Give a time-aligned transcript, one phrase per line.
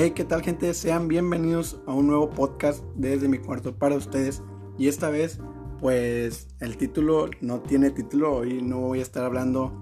[0.00, 0.72] Hey, ¿qué tal gente?
[0.74, 4.44] Sean bienvenidos a un nuevo podcast desde mi cuarto para ustedes.
[4.78, 5.40] Y esta vez,
[5.80, 8.36] pues el título no tiene título.
[8.36, 9.72] Hoy no voy a estar hablando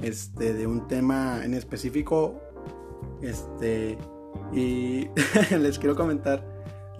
[0.00, 2.36] este, de un tema en específico.
[3.22, 3.98] Este,
[4.52, 5.08] y
[5.58, 6.46] les quiero comentar,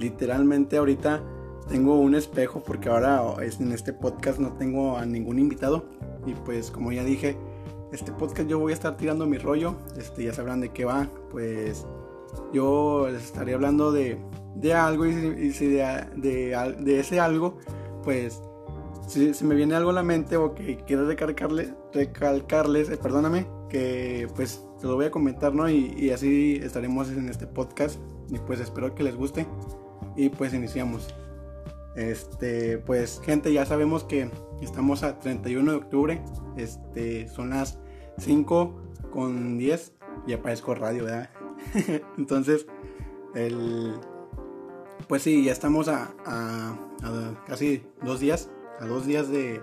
[0.01, 1.23] literalmente ahorita
[1.69, 5.89] tengo un espejo porque ahora en este podcast no tengo a ningún invitado.
[6.27, 7.39] Y pues como ya dije,
[7.93, 9.77] este podcast yo voy a estar tirando mi rollo.
[9.97, 11.09] Este, ya sabrán de qué va.
[11.31, 11.87] Pues
[12.53, 14.19] yo les estaría hablando de,
[14.75, 17.59] algo y, si de, de, ese algo,
[18.03, 18.41] pues
[19.07, 24.29] si, me viene algo a la mente o que quiero recalcarle, recalcarles, eh, perdóname, que
[24.35, 25.69] pues te lo voy a comentar, ¿no?
[25.69, 27.99] Y, y, así estaremos en este podcast
[28.31, 29.47] y pues espero que les guste
[30.17, 31.15] y pues iniciamos.
[31.97, 34.31] Este, pues gente, ya sabemos que
[34.61, 36.23] estamos a 31 de octubre,
[36.57, 37.79] este, son las
[38.19, 39.93] 5 con 10
[40.27, 41.31] y aparezco radio, ¿verdad?
[42.19, 42.67] Entonces,
[43.35, 43.95] el,
[45.09, 46.11] pues sí, ya estamos a,
[47.47, 48.51] casi dos días,
[48.81, 49.61] a dos días de,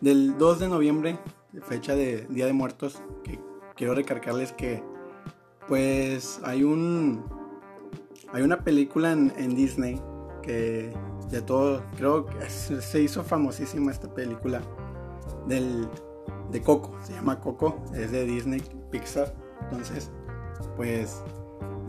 [0.00, 1.18] del 2 de noviembre,
[1.62, 3.38] fecha de Día de Muertos, que
[3.76, 4.82] quiero recargarles que
[5.68, 7.24] pues hay un
[8.32, 10.00] hay una película en, Disney
[10.42, 10.92] que
[11.28, 14.62] ya todo creo que se hizo famosísima esta película
[15.46, 15.88] del
[16.50, 20.10] de Coco se llama Coco es de Disney Pixar entonces
[20.76, 21.22] pues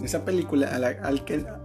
[0.01, 1.59] esa película al, que va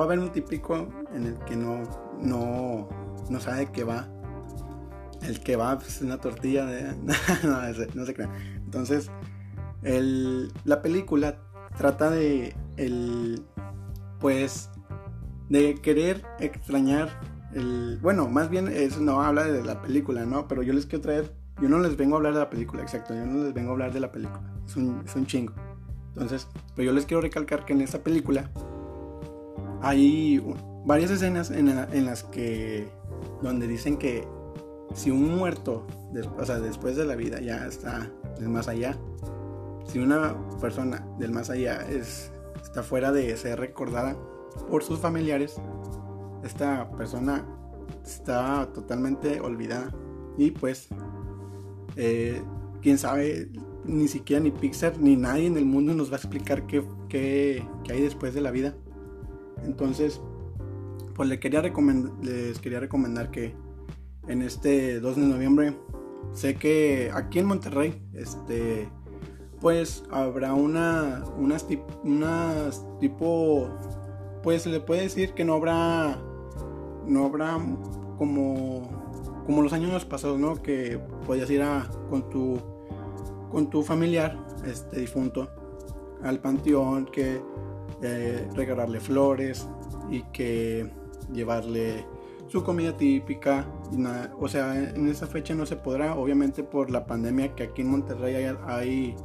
[0.00, 1.82] a haber un típico en el que no,
[2.20, 2.88] no,
[3.28, 4.08] no sabe qué va.
[5.22, 6.94] El que va pues, es una tortilla de...
[7.94, 8.32] no, se crean.
[8.64, 9.10] Entonces,
[9.82, 11.38] el, la película
[11.76, 13.44] trata de el
[14.18, 14.70] pues
[15.48, 17.08] de querer extrañar
[17.54, 21.02] el bueno más bien eso no habla de la película no pero yo les quiero
[21.02, 23.70] traer yo no les vengo a hablar de la película exacto yo no les vengo
[23.70, 25.52] a hablar de la película es un, es un chingo
[26.14, 26.46] entonces,
[26.76, 28.50] pero yo les quiero recalcar que en esta película
[29.80, 30.44] hay
[30.84, 32.88] varias escenas en, las que,
[33.42, 34.26] donde dicen que
[34.94, 35.86] si un muerto,
[36.38, 38.96] o sea, después de la vida ya está del más allá,
[39.86, 42.30] si una persona del más allá es,
[42.62, 44.16] está fuera de ser recordada
[44.70, 45.56] por sus familiares,
[46.44, 47.44] esta persona
[48.04, 49.94] está totalmente olvidada.
[50.38, 50.88] Y pues
[51.96, 52.42] eh,
[52.80, 53.50] quién sabe
[53.84, 57.64] ni siquiera ni Pixar ni nadie en el mundo nos va a explicar qué, qué,
[57.90, 58.74] hay después de la vida.
[59.64, 60.20] Entonces,
[61.14, 61.62] pues les quería,
[62.22, 63.54] les quería recomendar que
[64.28, 65.76] en este 2 de noviembre,
[66.32, 68.88] sé que aquí en Monterrey, este,
[69.60, 71.66] pues habrá una, unas,
[72.04, 73.68] unas tipo,
[74.42, 76.18] pues se le puede decir que no habrá,
[77.06, 77.58] no habrá
[78.16, 80.62] como, como los años pasados, ¿no?
[80.62, 82.71] Que podías ir a, con tu
[83.52, 84.36] con tu familiar
[84.66, 85.50] este difunto
[86.22, 87.42] al panteón, que
[88.02, 89.68] eh, regalarle flores
[90.10, 90.90] y que
[91.32, 92.06] llevarle
[92.48, 93.66] su comida típica.
[94.40, 97.90] O sea, en esa fecha no se podrá, obviamente por la pandemia que aquí en
[97.90, 99.16] Monterrey hay, hay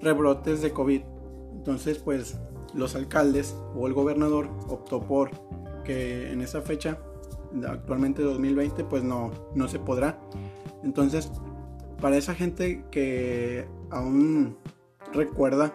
[0.00, 1.02] rebrotes de COVID.
[1.52, 2.38] Entonces, pues
[2.74, 5.30] los alcaldes o el gobernador optó por
[5.84, 6.98] que en esa fecha,
[7.68, 10.18] actualmente 2020, pues no, no se podrá.
[10.82, 11.30] Entonces,
[12.02, 14.56] para esa gente que aún
[15.14, 15.72] recuerda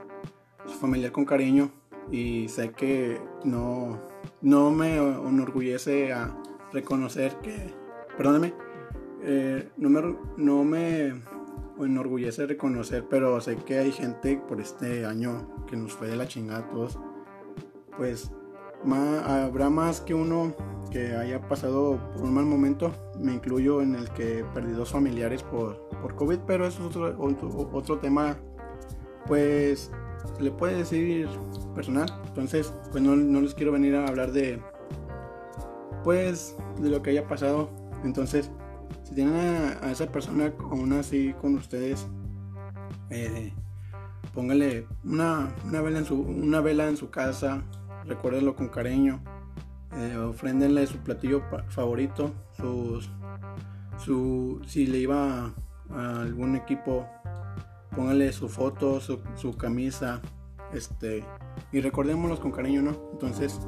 [0.66, 1.72] su familiar con cariño
[2.12, 3.98] y sé que no,
[4.42, 6.38] no me enorgullece a
[6.74, 7.74] reconocer que,
[8.18, 8.54] perdóneme,
[9.24, 11.14] eh, no, me, no me
[11.80, 16.28] enorgullece reconocer, pero sé que hay gente por este año que nos fue de la
[16.28, 17.00] chingada a todos,
[17.96, 18.32] pues
[18.96, 20.54] habrá más que uno
[20.90, 22.92] que haya pasado por un mal momento.
[23.20, 27.70] Me incluyo en el que perdí dos familiares por, por COVID, pero eso es otro,
[27.74, 28.38] otro, tema,
[29.26, 29.92] pues
[30.40, 31.28] le puede decir
[31.76, 32.08] personal.
[32.28, 34.62] Entonces, pues no, no, les quiero venir a hablar de,
[36.04, 37.70] pues, de lo que haya pasado.
[38.04, 38.52] Entonces,
[39.04, 39.36] si tienen
[39.82, 42.08] a, esa persona aún así con ustedes,
[43.10, 43.52] eh,
[44.34, 47.64] póngale una, una, vela en su, una vela en su casa,
[48.08, 49.22] recuérdenlo con cariño,
[49.96, 53.10] eh, ofréndenle su platillo favorito, sus,
[53.98, 55.54] su, si le iba
[55.90, 57.06] a, algún equipo,
[57.96, 60.22] pónganle su foto, su, camisa,
[60.74, 61.24] este,
[61.72, 63.10] y recordémoslos con cariño, ¿no?
[63.14, 63.60] Entonces,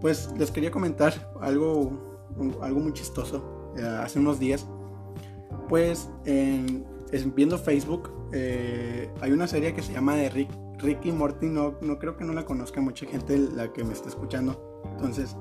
[0.00, 2.26] pues les quería comentar algo,
[2.60, 3.72] algo muy chistoso.
[3.76, 4.66] Eh, hace unos días,
[5.68, 6.84] pues en,
[7.34, 11.98] viendo Facebook, eh, hay una serie que se llama de Rick Ricky Morty no, no
[11.98, 14.82] creo que no la conozca mucha gente la que me está escuchando.
[14.92, 15.36] Entonces,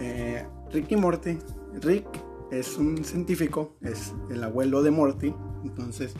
[0.00, 1.38] eh, Ricky Morty,
[1.80, 2.06] Rick
[2.50, 5.34] es un científico, es el abuelo de Morty.
[5.64, 6.14] Entonces,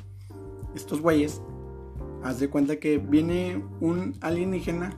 [0.75, 1.43] estos güeyes,
[2.23, 4.97] haz de cuenta que viene un alienígena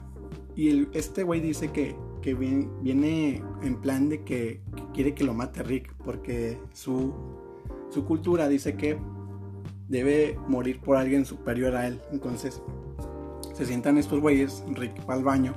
[0.55, 4.61] y este güey dice que, que viene, en plan de que,
[4.93, 7.13] quiere que lo mate Rick, porque su,
[7.89, 8.97] su cultura dice que
[9.89, 12.01] debe morir por alguien superior a él.
[12.11, 12.61] Entonces
[13.55, 15.53] se sientan estos güeyes, Rick va al baño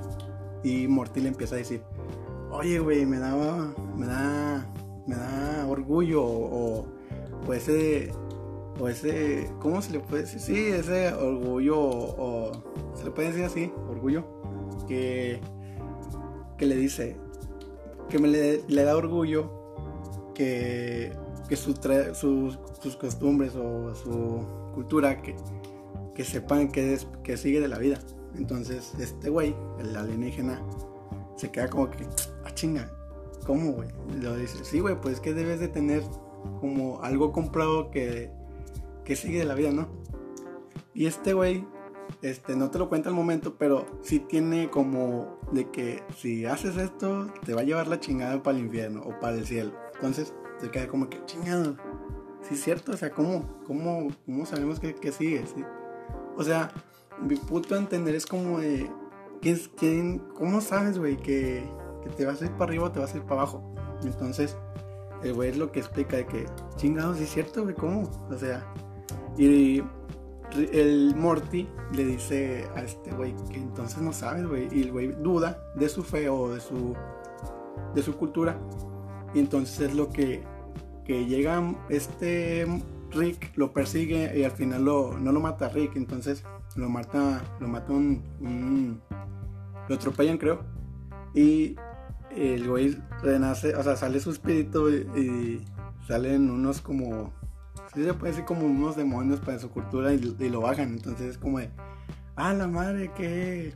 [0.63, 1.81] y Morty le empieza a decir,
[2.49, 3.35] oye güey, me da,
[3.95, 4.65] me da,
[5.05, 6.85] me da orgullo o,
[7.45, 8.11] o ese
[8.79, 10.39] o ese, ¿cómo se le puede decir?
[10.39, 12.51] Sí, ese orgullo, o,
[12.95, 14.23] se le puede decir así, orgullo,
[14.87, 15.41] que,
[16.57, 17.17] que le dice,
[18.07, 19.51] que me le, da orgullo
[20.33, 21.11] que,
[21.49, 21.73] que su
[22.13, 25.35] sus costumbres o su cultura, que,
[26.19, 27.97] que sepan que, es, que sigue de la vida.
[28.35, 30.61] Entonces, este güey, el alienígena,
[31.37, 32.05] se queda como que,
[32.43, 32.91] ah, chinga,
[33.45, 33.87] ¿cómo, güey?
[34.19, 36.03] Lo dice, sí, güey, pues que debes de tener
[36.59, 38.31] como algo comprado que
[39.05, 39.87] que sigue de la vida, ¿no?
[40.93, 41.65] Y este güey,
[42.21, 46.75] este, no te lo cuenta al momento, pero sí tiene como de que si haces
[46.75, 49.71] esto, te va a llevar la chingada para el infierno o para el cielo.
[49.95, 51.77] Entonces, te queda como que chingado.
[52.41, 55.45] Sí, es cierto, o sea, ¿cómo, cómo, cómo sabemos que, que sigue?
[56.39, 56.71] O sea,
[57.21, 58.89] mi puto entender es como de,
[59.41, 61.69] ¿quién, quién, ¿cómo sabes, güey, que,
[62.01, 63.75] que te vas a ir para arriba o te vas a ir para abajo?
[64.05, 64.55] Entonces,
[65.21, 66.45] el güey es lo que explica de que,
[66.77, 68.09] chingados, sí es cierto, güey, ¿cómo?
[68.31, 68.65] O sea,
[69.37, 69.83] y
[70.71, 74.69] el Morty le dice a este güey que entonces no sabes, güey.
[74.71, 76.95] Y el güey duda de su fe o de su,
[77.93, 78.57] de su cultura.
[79.33, 80.41] Y entonces es lo que,
[81.03, 82.65] que llega este
[83.11, 85.95] Rick, lo persigue y al final lo, no lo mata Rick.
[85.95, 86.43] Entonces
[86.75, 89.01] lo mata, lo mata un,
[89.87, 90.61] lo atropellan creo.
[91.33, 91.75] Y
[92.35, 95.65] el güey renace, o sea, sale su espíritu y,
[96.07, 97.31] salen unos como
[97.93, 100.93] sí se puede decir como unos demonios para su cultura y, lo bajan.
[100.93, 101.69] Entonces es como de,
[102.35, 103.73] ah, la madre, qué,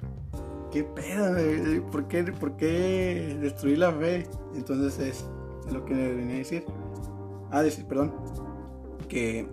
[0.71, 1.36] qué pedo,
[1.91, 4.27] ¿por qué, ¿por qué destruir la fe?
[4.56, 5.25] Entonces es
[5.71, 6.65] lo que venía a decir.
[7.51, 8.13] Ah, decir, perdón.
[9.13, 9.48] Que,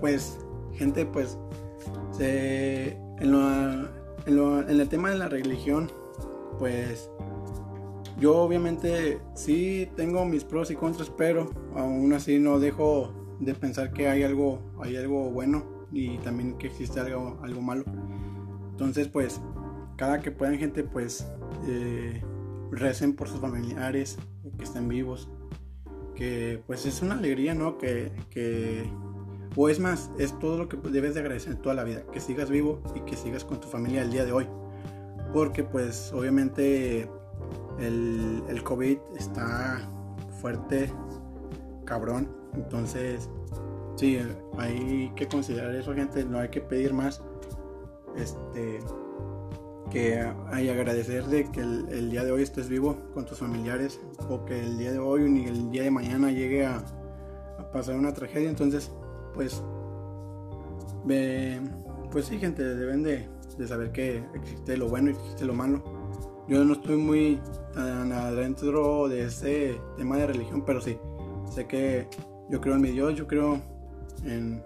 [0.00, 0.38] pues,
[0.72, 1.38] gente, pues,
[2.10, 5.88] se, en, lo, en, el tema de la religión,
[6.58, 7.08] pues,
[8.18, 13.92] yo obviamente sí tengo mis pros y contras, pero aún así no dejo de pensar
[13.92, 17.84] que hay algo, hay algo bueno y también que existe algo, algo malo.
[18.72, 19.40] Entonces, pues,
[19.96, 21.24] cada que puedan, gente, pues,
[21.68, 22.20] eh,
[22.72, 24.18] recen por sus familiares
[24.56, 25.30] que estén vivos.
[26.18, 27.78] Que, pues, es una alegría, ¿no?
[27.78, 28.90] Que, que,
[29.54, 32.02] o es más, es todo lo que debes de agradecer toda la vida.
[32.12, 34.46] Que sigas vivo y que sigas con tu familia el día de hoy.
[35.32, 37.08] Porque, pues, obviamente,
[37.78, 39.88] el, el COVID está
[40.40, 40.92] fuerte,
[41.84, 43.28] cabrón entonces,
[43.96, 44.18] sí,
[44.56, 46.24] hay que considerar eso, gente.
[46.24, 47.22] No hay que pedir más.
[48.16, 48.80] Este,
[49.90, 54.44] que hay agradecer de que el, día de hoy estés vivo con tus familiares o
[54.44, 56.84] que el día de hoy ni el día de mañana llegue a,
[57.72, 58.48] pasar una tragedia.
[58.48, 58.90] Entonces,
[59.34, 59.62] pues,
[62.10, 63.28] pues sí, gente, deben de,
[63.66, 65.82] saber que existe lo bueno y existe lo malo.
[66.48, 67.40] Yo no estoy muy
[67.74, 70.98] tan adentro de ese tema de religión, pero sí,
[71.50, 72.08] sé que
[72.48, 73.60] yo creo en mi Dios, yo creo
[74.24, 74.62] en,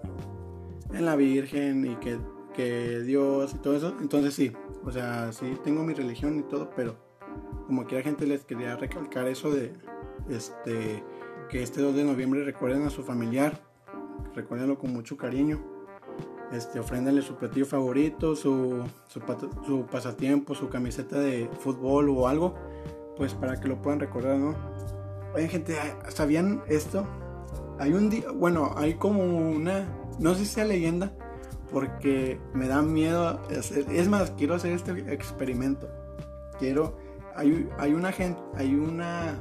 [0.93, 3.97] la Virgen y que, Dios y todo eso.
[4.01, 4.53] Entonces sí,
[4.85, 6.97] o sea, sí tengo mi religión y todo, pero
[7.67, 9.73] como quiera gente les quería recalcar eso de
[10.29, 11.03] este
[11.49, 13.61] que este 2 de noviembre recuerden a su familiar,
[14.35, 15.63] recuérdenlo con mucho cariño.
[16.53, 22.55] Este, ofréndanle su platillo favorito, su, su, pasatiempo, su camiseta de fútbol o algo,
[23.17, 24.55] pues para que lo puedan recordar, ¿no?
[25.35, 25.77] Oye, gente,
[26.09, 27.07] ¿sabían esto?
[27.79, 31.15] Hay un día, bueno, hay como una, no sé si sea leyenda,
[31.73, 35.89] porque me da miedo es más, quiero hacer este experimento.
[36.59, 36.99] Quiero,
[37.35, 39.39] hay, hay una gente, hay una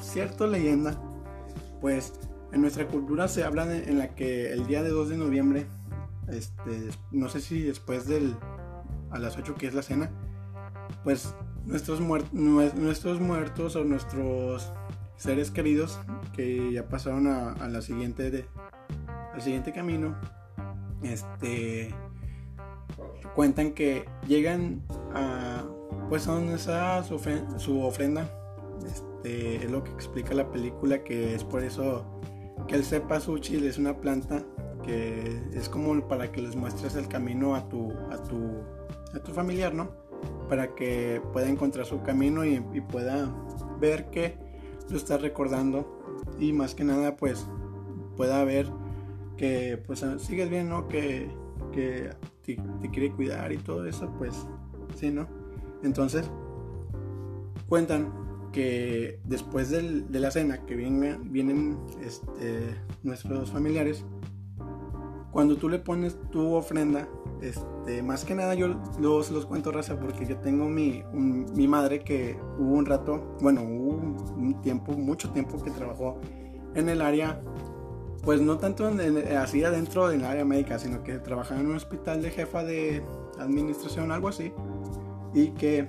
[0.00, 0.98] cierta leyenda,
[1.80, 2.14] pues
[2.52, 5.66] en nuestra cultura se habla en la que el día de 2 de noviembre,
[6.28, 8.34] este, no sé si después del,
[9.10, 10.10] a las 8 que es la cena,
[11.04, 11.34] pues
[11.66, 12.00] nuestros,
[12.32, 14.72] nuestros muertos o nuestros
[15.16, 15.98] seres queridos
[16.34, 18.46] que ya pasaron a, la siguiente de,
[19.34, 20.16] al siguiente camino
[21.02, 21.94] este
[23.34, 24.82] cuentan que llegan
[25.14, 25.64] a
[26.08, 27.20] pues son esa su,
[27.58, 28.30] su ofrenda
[28.86, 32.04] este es lo que explica la película que es por eso
[32.66, 34.42] que el cempasúchil es una planta
[34.82, 38.62] que es como para que les muestres el camino a tu a tu
[39.14, 39.90] a tu familiar no
[40.48, 43.30] para que pueda encontrar su camino y, y pueda
[43.80, 44.38] ver que
[44.88, 46.00] lo estás recordando
[46.38, 47.46] y más que nada pues
[48.16, 48.70] pueda ver
[49.36, 50.88] que pues sigues bien, ¿no?
[50.88, 51.28] Que,
[51.72, 52.10] que
[52.42, 52.56] te,
[52.90, 54.46] quiere cuidar y todo eso, pues
[54.94, 55.26] sí, ¿no?
[55.82, 56.30] Entonces,
[57.68, 58.12] cuentan
[58.52, 64.04] que después del, de la cena que vienen, vienen este, nuestros familiares,
[65.36, 67.06] cuando tú le pones tu ofrenda,
[67.42, 72.38] este, más que nada yo los cuento raza porque yo tengo mi, mi madre que
[72.58, 73.90] hubo un rato, bueno, hubo
[74.34, 76.18] un, tiempo, mucho tiempo que trabajó
[76.74, 77.42] en el área,
[78.26, 82.22] pues no tanto en, así adentro del área médica, sino que trabajaba en un hospital
[82.22, 83.00] de jefa de
[83.38, 84.52] administración, algo así,
[85.32, 85.88] y que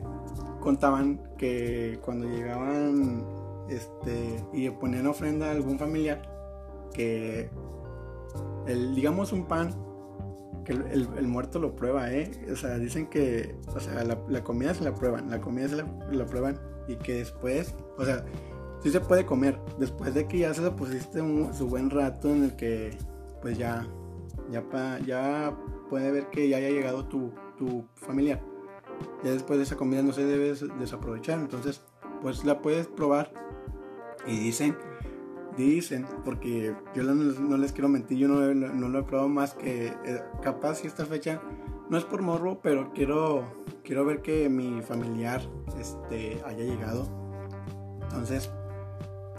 [0.60, 3.26] contaban que cuando llegaban
[3.70, 6.22] este, y ponían ofrenda a algún familiar,
[6.94, 7.50] que
[8.68, 9.74] el, digamos un pan,
[10.64, 12.30] que el, muerto lo prueba, ¿eh?
[12.52, 16.26] O sea, dicen que, o sea, la, comida se la prueban, la comida se la,
[16.28, 18.24] prueban y que después, o sea,
[18.82, 22.30] sí se puede comer, después de que ya se lo pusiste un, su buen rato
[22.30, 22.98] en el que,
[23.42, 23.88] pues ya,
[24.52, 24.64] ya,
[25.06, 25.58] ya
[25.90, 28.42] puede ver que ya haya llegado tu, tu familiar.
[29.24, 31.82] Ya después de esa comida no se debe desaprovechar, entonces,
[32.22, 33.32] pues la puedes probar
[34.26, 34.76] y dicen
[35.58, 39.88] Dicen, porque yo no, les quiero mentir, yo no, no, lo he probado más que
[39.88, 41.42] eh, capaz si esta fecha
[41.90, 43.44] no es por morro, pero quiero,
[43.84, 45.42] quiero ver que mi familiar
[45.80, 47.08] este, haya llegado.
[48.04, 48.52] Entonces,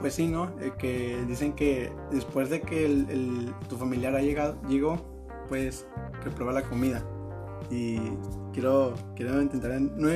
[0.01, 0.53] pues sí, ¿no?
[0.61, 4.97] Eh, que dicen que después de que el, tu familiar ha llegado, llegó,
[5.49, 5.87] pues
[6.23, 7.05] que prueba la comida.
[7.71, 7.99] Y
[8.53, 10.09] quiero, quiero intentar, no,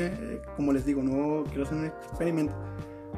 [0.56, 2.54] como les digo, no quiero hacer un experimento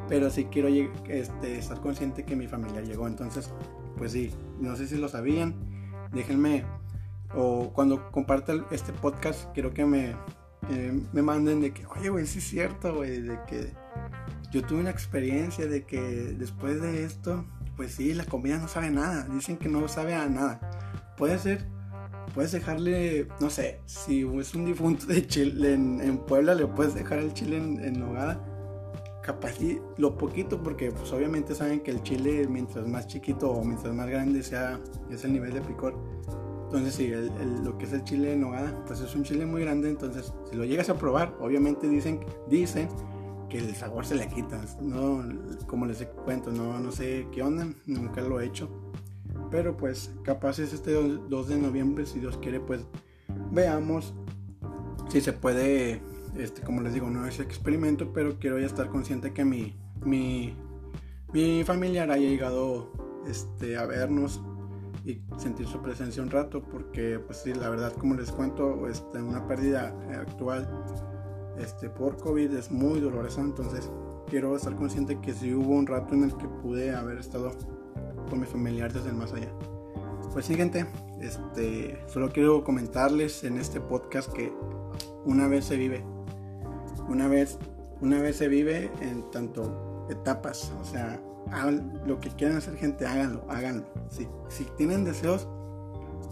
[0.09, 0.69] pero sí quiero
[1.09, 3.07] este, estar consciente que mi familia llegó.
[3.07, 3.51] Entonces,
[3.97, 5.55] pues sí, no sé si lo sabían,
[6.13, 6.65] déjenme,
[7.35, 10.15] o cuando compartan este podcast, quiero que me,
[11.13, 13.73] me manden de que, oye, güey, sí es cierto, güey, de que
[14.55, 17.45] yo tuve una experiencia de que después de esto,
[17.77, 20.61] pues sí, la comida no sabe nada, dicen que no sabe a nada.
[21.17, 21.67] Puede ser,
[22.35, 27.19] puedes dejarle, no sé, si es un difunto de chile en, Puebla, le puedes dejar
[27.19, 28.41] el chile en, en nogada
[29.25, 29.55] capaz
[29.97, 34.07] lo poquito, porque pues obviamente saben que el chile mientras más chiquito o mientras más
[34.07, 34.79] grande sea,
[35.11, 35.99] es el nivel de picor.
[36.67, 39.89] Entonces si lo que es el chile de nogada, pues es un chile muy grande,
[39.89, 42.89] entonces si lo llegas a probar, obviamente dicen, dicen
[43.55, 45.23] que el sabor se le quita, no,
[45.69, 48.69] como les cuento, no, no sé qué onda, nunca lo he hecho.
[49.49, 52.85] Pero pues capaz es este 2 de noviembre, si Dios quiere, pues
[53.53, 54.13] veamos
[55.09, 56.03] si se puede
[56.37, 60.57] este, como les digo, no es experimento, pero quiero ya estar consciente que mi, mi,
[61.33, 62.91] mi familiar haya llegado
[63.29, 64.43] este, a vernos
[65.05, 69.23] y sentir su presencia un rato, porque pues sí, la verdad, como les cuento, este,
[69.23, 70.69] una pérdida actual
[71.59, 73.91] este, por COVID es muy dolorosa, entonces
[74.29, 77.53] quiero estar consciente que si hubo un rato en el que pude haber estado
[78.29, 79.53] con mi familiar desde el más allá.
[80.33, 80.87] Pues siguiente,
[81.21, 84.53] este, solo quiero comentarles en este podcast que
[85.25, 86.05] una vez se vive
[87.09, 87.59] una vez,
[88.01, 91.21] una vez se vive en tanto etapas, o sea,
[92.07, 93.85] lo que quieran hacer gente, háganlo, háganlo.
[94.09, 95.49] Si, si tienen deseos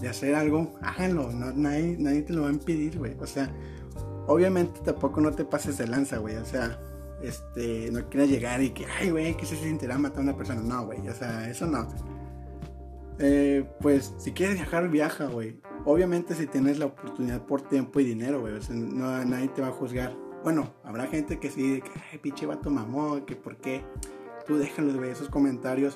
[0.00, 3.16] de hacer algo, háganlo, nadie, nadie te lo va a impedir, güey.
[3.20, 3.52] O sea,
[4.26, 6.36] obviamente tampoco no te pases de lanza, güey.
[6.36, 6.78] O sea,
[7.22, 10.60] este, no quieras llegar y que, ay, güey, que se sentirá matar a una persona.
[10.60, 11.88] No, güey, o sea, eso no.
[13.18, 15.60] Eh, pues, si quieres viajar, viaja, güey.
[15.84, 18.54] Obviamente si tienes la oportunidad por tiempo y dinero, güey.
[18.54, 20.14] O sea, no, nadie te va a juzgar.
[20.42, 23.84] Bueno, habrá gente que sí, que, ay, pinche vato mamón, que por qué.
[24.46, 25.94] Tú déjalo de esos comentarios.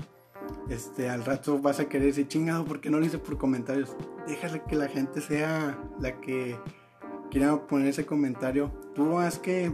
[0.68, 3.96] Este, al rato vas a querer decir chingado, porque no lo hice por comentarios?
[4.28, 6.56] Déjale que la gente sea la que
[7.30, 8.70] quiera poner ese comentario.
[8.94, 9.72] Tú haz que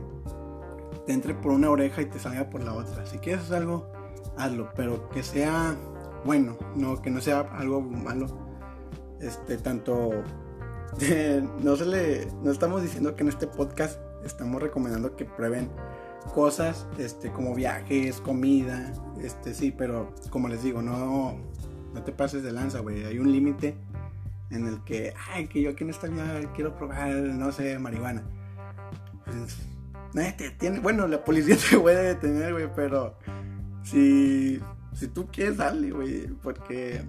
[1.07, 3.07] te entre por una oreja y te salga por la otra.
[3.07, 3.91] Si quieres hacer algo,
[4.37, 5.77] hazlo, pero que sea
[6.25, 8.27] bueno, no que no sea algo malo.
[9.21, 10.11] Este, tanto
[11.63, 15.71] no se le no estamos diciendo que en este podcast estamos recomendando que prueben
[16.35, 21.37] cosas este, como viajes, comida, este, sí, pero como les digo, no,
[21.93, 23.05] no te pases de lanza, güey.
[23.05, 23.77] Hay un límite
[24.53, 28.23] en el que, ay, que yo aquí en esta vida quiero probar, no sé, marihuana.
[29.25, 29.57] Pues,
[30.37, 33.17] te tiene, bueno, la policía te puede detener, güey, pero
[33.83, 34.61] si,
[34.93, 37.03] si tú quieres, dale, güey, porque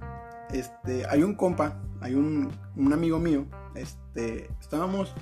[0.52, 3.46] este, hay un compa, hay un, un amigo mío,
[3.76, 5.14] este, estábamos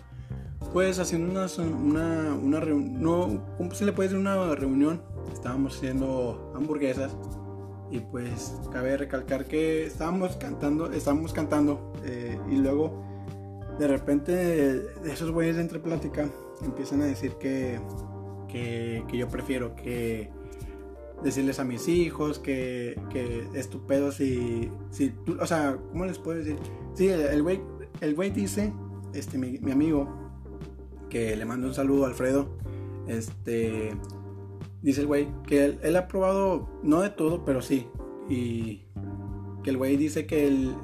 [0.73, 5.01] pues haciendo una, una, una reunión, no, ¿cómo se le puede decir una reunión?
[5.33, 7.15] Estábamos haciendo hamburguesas
[7.91, 13.03] y pues cabe recalcar que estábamos cantando, estábamos cantando eh, y luego
[13.77, 16.29] de repente esos güeyes de entre plática
[16.63, 17.79] empiezan a decir que,
[18.48, 20.29] que, que, yo prefiero que
[21.24, 26.38] decirles a mis hijos que, que estupendo si, si tú, o sea, ¿cómo les puedo
[26.39, 26.57] decir?
[26.95, 27.62] Sí, el güey
[28.01, 28.74] el güey dice,
[29.13, 30.07] este, mi, mi amigo,
[31.10, 32.50] que le mando un saludo a Alfredo,
[33.07, 33.91] Este,
[34.81, 37.88] dice el güey que él, ha probado, no de todo, pero sí.
[38.29, 38.85] Y
[39.63, 40.75] que el güey dice que él,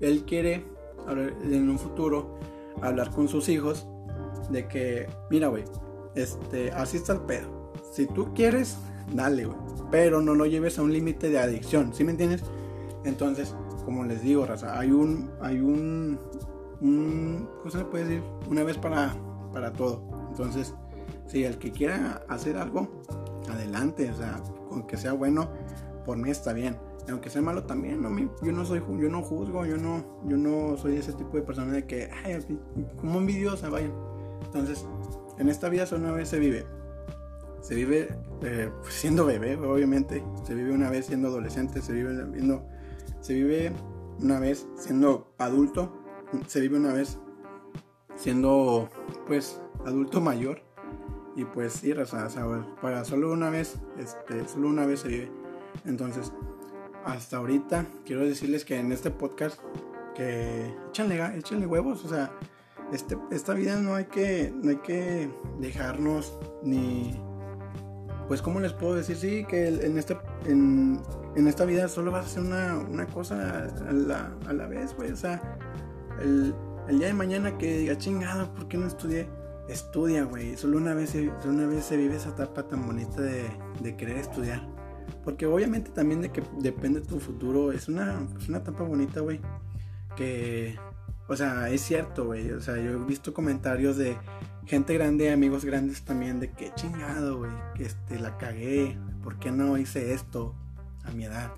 [0.00, 0.64] él quiere,
[1.08, 2.38] en un futuro,
[2.82, 3.86] hablar con sus hijos
[4.50, 5.64] de que, mira, güey,
[6.14, 7.72] este, así está el pedo.
[7.92, 8.78] Si tú quieres,
[9.12, 9.58] dale, güey.
[9.90, 12.42] Pero no lo lleves a un límite de adicción, ¿sí me entiendes?
[13.04, 13.54] Entonces,
[13.84, 16.18] como les digo, raza, hay un, hay un,
[16.80, 18.22] un, ¿cómo se puede decir?
[18.50, 19.16] Una vez para,
[19.52, 20.02] para todo.
[20.30, 20.74] Entonces,
[21.26, 23.02] si el que quiera hacer algo,
[23.48, 25.50] adelante, o sea, con que sea bueno,
[26.04, 26.76] por mí está bien.
[27.08, 30.76] aunque sea malo también, no, yo no soy, yo no juzgo, yo no, yo no
[30.76, 32.38] soy ese tipo de persona de que, ay,
[32.96, 33.92] como envidiosa, vayan.
[34.44, 34.86] Entonces,
[35.38, 36.66] en esta vida solo una vez se vive.
[37.60, 38.08] Se vive
[38.42, 40.22] eh, siendo bebé, obviamente.
[40.44, 42.62] Se vive una vez siendo adolescente, se vive viendo
[43.20, 43.72] se vive
[44.20, 45.92] una vez siendo adulto,
[46.46, 47.18] se vive una vez
[48.16, 48.88] siendo
[49.26, 50.62] pues adulto mayor
[51.38, 52.28] y pues sí, o sea,
[52.82, 55.30] para solo una vez, este, solo una vez se vive.
[55.84, 56.32] Entonces,
[57.04, 59.60] hasta ahorita quiero decirles que en este podcast
[60.16, 62.32] que échenle, échenle huevos, o sea,
[62.92, 65.30] este, esta vida no hay que no hay que
[65.60, 67.14] dejarnos ni
[68.26, 71.00] pues cómo les puedo decir sí que en este en,
[71.36, 74.92] en esta vida solo vas a hacer una, una cosa a la, a la vez,
[74.96, 75.12] güey.
[75.12, 75.40] O sea,
[76.20, 76.52] el,
[76.88, 79.28] el, día de mañana que diga, chingado, ¿por qué no estudié?
[79.68, 80.56] Estudia, güey.
[80.56, 83.44] Solo una vez, solo una vez se vive esa etapa tan bonita de,
[83.80, 84.66] de querer estudiar.
[85.24, 87.72] Porque obviamente también de que depende tu futuro.
[87.72, 89.40] Es una, es una etapa bonita, güey.
[90.16, 90.76] Que,
[91.28, 92.50] o sea, es cierto, güey.
[92.52, 94.16] O sea, yo he visto comentarios de
[94.66, 97.52] gente grande, amigos grandes también, de que chingado, güey.
[97.74, 98.98] Que este, la cagué.
[99.22, 100.54] ¿Por qué no hice esto?
[101.08, 101.52] a mi edad.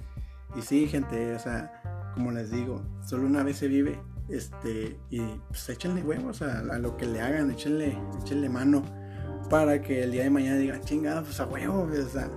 [0.56, 4.00] Y sí, gente, o sea, como les digo, solo una vez se vive,
[4.30, 8.82] este, y pues échenle huevos a, lo que le hagan, échenle, échenle mano
[9.48, 12.30] para que el día de mañana diga, chingada, pues a huevo, o sea,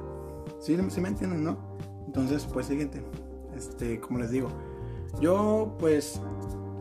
[1.02, 1.78] me entienden, ¿no?
[2.08, 3.04] Entonces, pues siguiente,
[3.56, 4.50] este, como les digo,
[5.22, 6.20] yo pues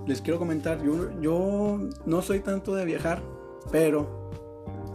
[0.07, 3.23] les quiero comentar, yo, yo no soy tanto de viajar,
[3.71, 4.31] pero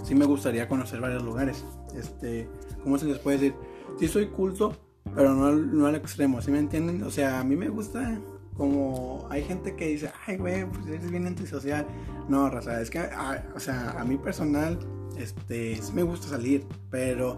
[0.04, 1.64] sí me gustaría conocer varios lugares.
[1.96, 2.50] Este,
[2.84, 3.56] ¿cómo se les puede decir?
[4.00, 4.74] Sí soy culto,
[5.16, 7.04] pero no, no al extremo, ¿sí me entienden?
[7.04, 8.20] O sea, a mí me gusta
[8.58, 11.86] como hay gente que dice, ay, güey, pues eres bien antisocial.
[12.28, 14.80] No, raza, es que, ah, o sea, a mí personal,
[15.18, 17.38] este, sí me gusta salir, pero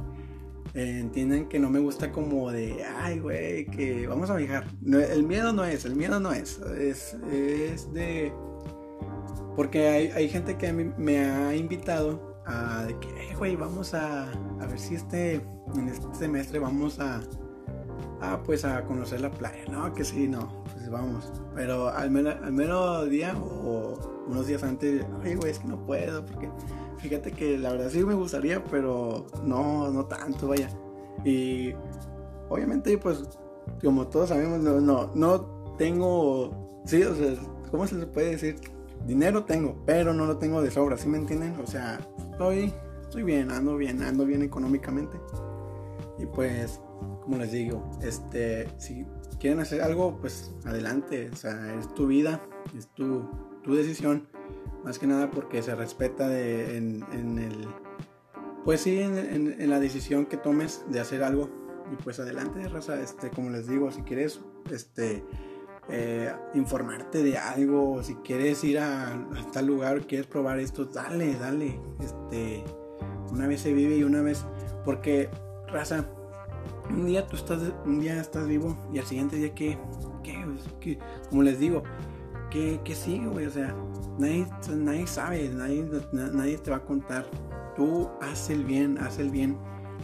[0.73, 4.65] eh, entienden que no me gusta como de, ay, güey, que vamos a viajar.
[4.85, 8.33] el miedo no es, el miedo no es, es, es de...
[9.55, 14.65] Porque hay, hay gente que me ha invitado a de que, güey, vamos a, a
[14.65, 15.41] ver si este,
[15.75, 17.21] en este semestre vamos a
[18.21, 20.58] ah, pues a conocer la playa, no, que sí, no,
[20.89, 21.31] vamos.
[21.55, 25.85] Pero al menos, al menos día o unos días antes, ay, güey, es que no
[25.85, 26.49] puedo, porque
[26.97, 30.69] fíjate que la verdad sí me gustaría, pero no, no tanto, vaya.
[31.23, 31.73] Y
[32.49, 33.23] obviamente, pues,
[33.83, 37.33] como todos sabemos, no, no, no tengo, sí, o sea,
[37.71, 38.55] ¿cómo se puede decir?
[39.05, 41.57] Dinero tengo, pero no lo tengo de sobra, ¿sí me entienden?
[41.63, 41.99] O sea,
[42.31, 45.17] estoy, estoy bien, ando bien, ando bien económicamente.
[46.17, 46.81] Y pues
[47.21, 49.05] como les digo, este, si
[49.39, 52.41] quieren hacer algo, pues adelante, o sea, es tu vida,
[52.77, 53.29] es tu,
[53.63, 54.27] tu decisión,
[54.83, 57.67] más que nada porque se respeta de, en, en, el,
[58.65, 61.49] pues sí, en, la decisión que tomes de hacer algo,
[61.91, 65.23] y pues adelante, raza, este, como les digo, si quieres, este,
[65.89, 71.35] eh, informarte de algo, si quieres ir a, a, tal lugar, quieres probar esto, dale,
[71.35, 72.63] dale, este,
[73.31, 74.45] una vez se vive y una vez,
[74.83, 75.29] porque,
[75.67, 76.05] raza,
[76.89, 79.77] un día tú estás, un día estás vivo y al siguiente día, ¿qué?
[80.23, 80.99] ¿Qué?
[81.29, 81.83] Como les digo,
[82.49, 83.45] ¿qué, qué sigue, güey?
[83.45, 83.75] O sea,
[84.17, 87.25] nadie, nadie sabe, nadie, nadie te va a contar.
[87.75, 89.57] Tú haz el bien, haz el bien.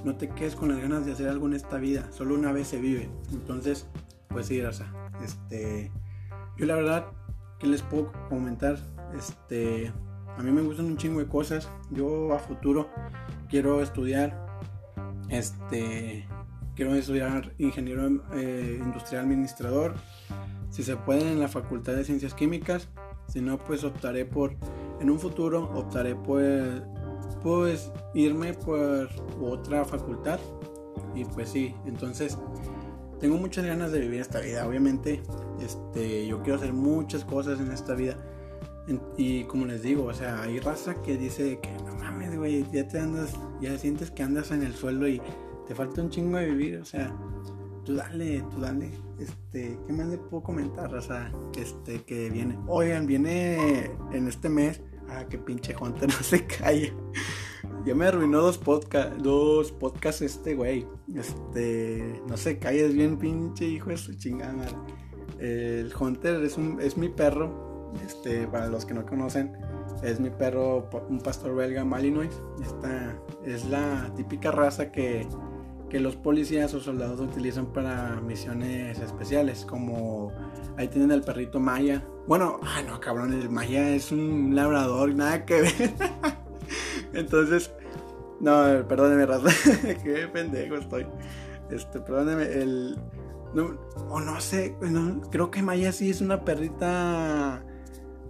[0.03, 2.07] No te quedes con las ganas de hacer algo en esta vida.
[2.11, 3.09] Solo una vez se vive.
[3.31, 3.87] Entonces,
[4.29, 4.85] pues sí, Raza.
[5.23, 5.91] Este,
[6.57, 7.07] yo la verdad,
[7.59, 8.77] ¿qué les puedo comentar?
[9.17, 9.91] Este,
[10.37, 11.69] a mí me gustan un chingo de cosas.
[11.91, 12.89] Yo a futuro
[13.49, 14.45] quiero estudiar.
[15.29, 16.27] Este,
[16.75, 19.95] quiero estudiar ingeniero eh, industrial administrador.
[20.69, 22.89] Si se puede en la Facultad de Ciencias Químicas,
[23.27, 24.55] si no, pues optaré por,
[24.99, 26.81] en un futuro, optaré pues,
[27.41, 29.09] pues irme por
[29.41, 30.39] otra facultad.
[31.15, 32.37] Y pues sí, entonces
[33.19, 34.67] tengo muchas ganas de vivir esta vida.
[34.67, 35.23] Obviamente,
[35.61, 38.17] este, yo quiero hacer muchas cosas en esta vida.
[39.17, 42.87] Y como les digo, o sea, hay raza que dice que no mames, güey, ya
[42.87, 45.21] te andas, ya sientes que andas en el suelo y
[45.67, 47.15] te falta un chingo de vivir, o sea,
[47.85, 48.91] tú dale, tú dale.
[49.19, 51.31] Este, ¿qué más le puedo comentar, raza?
[51.57, 52.57] Este, que viene.
[52.67, 54.81] Oigan, viene en este mes.
[55.07, 56.91] Ah, que pinche Jonte no se calla.
[57.85, 60.87] ya me arruinó dos podcasts, dos podcasts este güey.
[61.13, 64.67] Este, no sé, calles bien pinche hijo de su chingada
[65.39, 69.55] El Hunter es, un, es mi perro, este, para los que no conocen,
[70.03, 72.41] es mi perro, un pastor belga Malinois.
[72.61, 75.27] Esta es la típica raza que,
[75.89, 80.31] que los policías o soldados utilizan para misiones especiales, como
[80.77, 82.03] ahí tienen el perrito Maya.
[82.27, 85.93] Bueno, ah no, cabrón, el Maya es un labrador, nada que ver.
[87.13, 87.71] Entonces,
[88.39, 89.49] no, perdóneme, raza.
[90.03, 91.05] Qué pendejo estoy.
[91.69, 92.97] Este, perdóneme, el.
[93.53, 93.77] No,
[94.09, 94.75] o no sé,
[95.31, 97.63] creo que Maya sí es una perrita.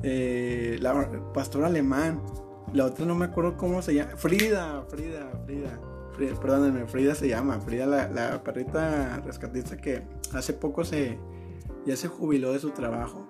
[0.03, 2.21] Eh, la pastor alemán.
[2.73, 4.17] La otra no me acuerdo cómo se llama.
[4.17, 5.79] Frida, Frida, Frida.
[6.15, 7.59] Frida perdónenme, Frida se llama.
[7.59, 11.17] Frida, la, la perrita rescatista que hace poco se.
[11.85, 13.27] Ya se jubiló de su trabajo.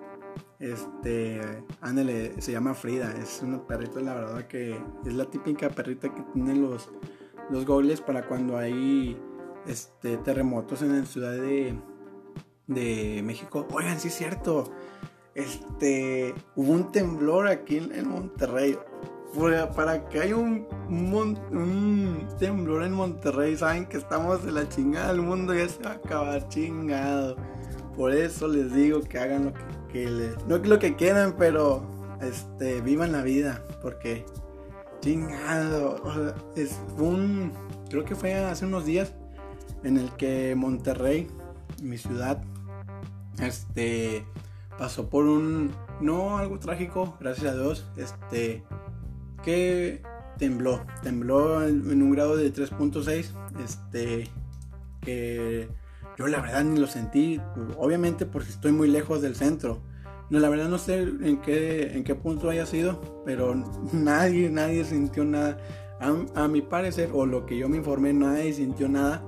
[0.58, 1.40] Este,
[1.82, 6.22] ándale, se llama Frida, es una perrita la verdad que es la típica perrita que
[6.32, 6.88] tiene los,
[7.50, 9.18] los goles para cuando hay
[9.66, 11.78] este, terremotos en la ciudad de,
[12.66, 13.66] de México.
[13.70, 14.72] Oigan, sí es cierto,
[15.36, 18.78] este, hubo un temblor aquí en, Monterrey.
[19.74, 25.20] Para que haya un, un, temblor en Monterrey, saben que estamos en la chingada del
[25.22, 27.36] mundo, ya se va a acabar chingado.
[27.96, 29.52] Por eso les digo que hagan lo
[29.92, 31.82] que no lo que quieran, pero
[32.20, 34.24] este, vivan la vida, porque
[35.00, 37.52] chingado, es un,
[37.90, 39.12] creo que fue hace unos días
[39.84, 41.28] en el que Monterrey,
[41.82, 42.42] mi ciudad,
[43.40, 44.24] este,
[44.78, 48.64] pasó por un, no algo trágico, gracias a Dios, este,
[49.46, 50.02] que
[50.38, 53.30] tembló, tembló en, un grado de 3.6,
[53.64, 54.28] este,
[55.00, 55.68] que
[56.18, 57.40] yo la verdad ni lo sentí,
[57.78, 59.80] obviamente porque estoy muy lejos del centro.
[60.30, 63.54] No, la verdad no sé en qué, en qué punto haya sido, pero
[63.92, 65.58] nadie, nadie sintió nada.
[66.00, 69.22] A, mi parecer, o lo que yo me informé, nadie sintió nada.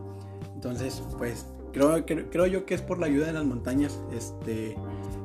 [0.53, 4.01] Entonces, pues, creo, creo, yo que es por la ayuda de las montañas.
[4.13, 4.77] Este,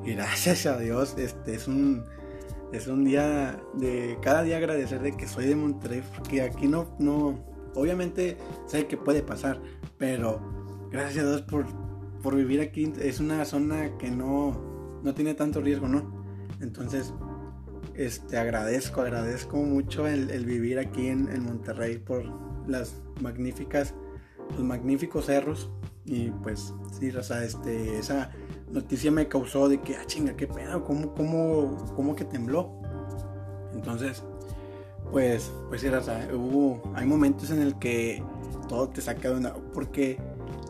[0.06, 2.06] gracias a Dios, este es un,
[2.74, 6.96] es un día de cada día agradecer de que soy de Monterrey, porque aquí no,
[6.98, 9.62] no, obviamente sé que puede pasar,
[9.98, 11.66] pero gracias a Dios por,
[12.24, 12.92] por vivir aquí.
[13.00, 16.26] Es una zona que no, no tiene tanto riesgo, ¿no?
[16.62, 17.14] Entonces,
[17.94, 22.24] este, agradezco, agradezco mucho el, vivir aquí en, Monterrey por
[22.68, 23.94] las magníficas,
[24.52, 25.70] los magníficos cerros.
[26.06, 28.32] Y pues, sí, Raza, este, esa
[28.74, 32.72] noticia me causó de que, ah, chinga, qué pedo, cómo, cómo, cómo que tembló.
[33.74, 34.24] Entonces,
[35.12, 38.22] pues, pues Raza, hubo, hay momentos en el que
[38.68, 40.20] todo te saca de una, porque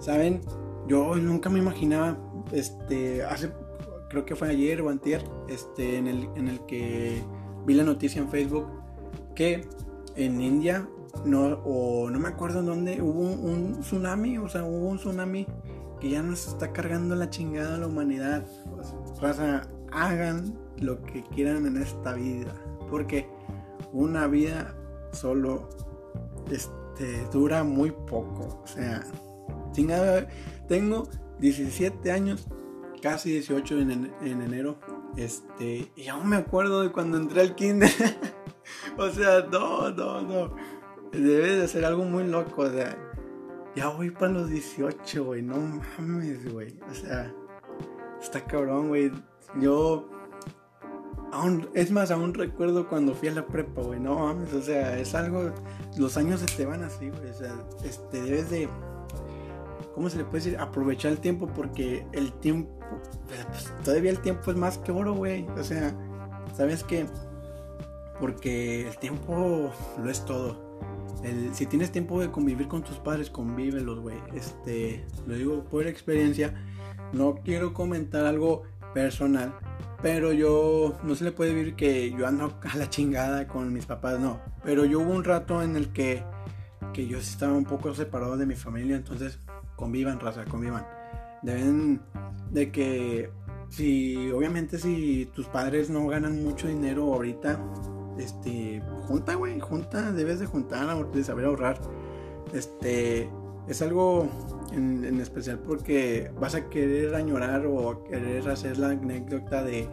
[0.03, 0.41] ¿Saben?
[0.85, 2.17] Yo nunca me imaginaba,
[2.51, 3.51] este, hace,
[4.09, 7.23] creo que fue ayer o antier, este, en el, en el que
[7.65, 8.67] vi la noticia en Facebook
[9.33, 9.65] que
[10.17, 10.89] en India,
[11.23, 15.47] no, o no me acuerdo en dónde, hubo un, tsunami, o sea, hubo un tsunami
[16.03, 18.45] que ya nos está cargando la chingada la humanidad.
[19.21, 22.53] Raza, hagan lo que quieran en esta vida,
[22.89, 23.29] porque
[23.93, 24.75] una vida
[25.13, 25.69] solo
[26.51, 29.01] este, dura muy poco, o sea,
[30.67, 31.07] tengo
[31.39, 32.47] 17 años,
[33.01, 34.79] casi 18 en, enero.
[35.15, 37.89] Este, y aún me acuerdo de cuando entré al kinder.
[38.97, 40.55] o sea, no, no, no.
[41.13, 42.63] Debe de ser algo muy loco.
[42.63, 42.97] O sea,
[43.75, 45.41] ya voy para los 18, güey.
[45.41, 45.55] No
[45.97, 46.77] mames, güey.
[46.89, 47.33] O sea,
[48.21, 49.11] está cabrón, güey.
[49.59, 50.09] Yo.
[51.31, 53.99] Aún, es más, aún recuerdo cuando fui a la prepa, güey.
[53.99, 55.51] No mames, o sea, es algo.
[55.97, 57.29] Los años se te van así, güey.
[57.29, 58.69] O sea, este, debes de
[59.93, 60.59] ¿cómo se le puede decir?
[60.59, 62.71] Aprovechar el tiempo porque el tiempo,
[63.27, 65.45] pues, todavía el tiempo es más que oro, güey.
[65.57, 65.93] O sea,
[66.55, 67.05] ¿sabes qué?
[68.19, 70.62] Porque el tiempo lo es todo.
[71.53, 74.17] Si tienes tiempo de convivir con tus padres, convívelos, güey.
[74.33, 76.53] Este, lo digo por experiencia.
[77.13, 78.63] No quiero comentar algo
[78.93, 79.55] personal,
[80.01, 83.85] pero yo no se le puede decir que yo ando a la chingada con mis
[83.85, 84.39] papás, no.
[84.63, 86.23] Pero yo hubo un rato en el que,
[86.93, 89.39] que yo estaba un poco separado de mi familia, entonces
[89.75, 90.85] convivan, raza, convivan.
[91.41, 92.01] Deben
[92.51, 93.29] de que
[93.69, 97.59] si obviamente si tus padres no ganan mucho dinero ahorita,
[98.17, 101.79] este, junta, güey, junta, debes de juntar, de saber ahorrar.
[102.53, 103.29] Este,
[103.67, 104.27] es algo
[104.71, 109.87] en, especial porque vas a querer añorar o querer hacer la anécdota de,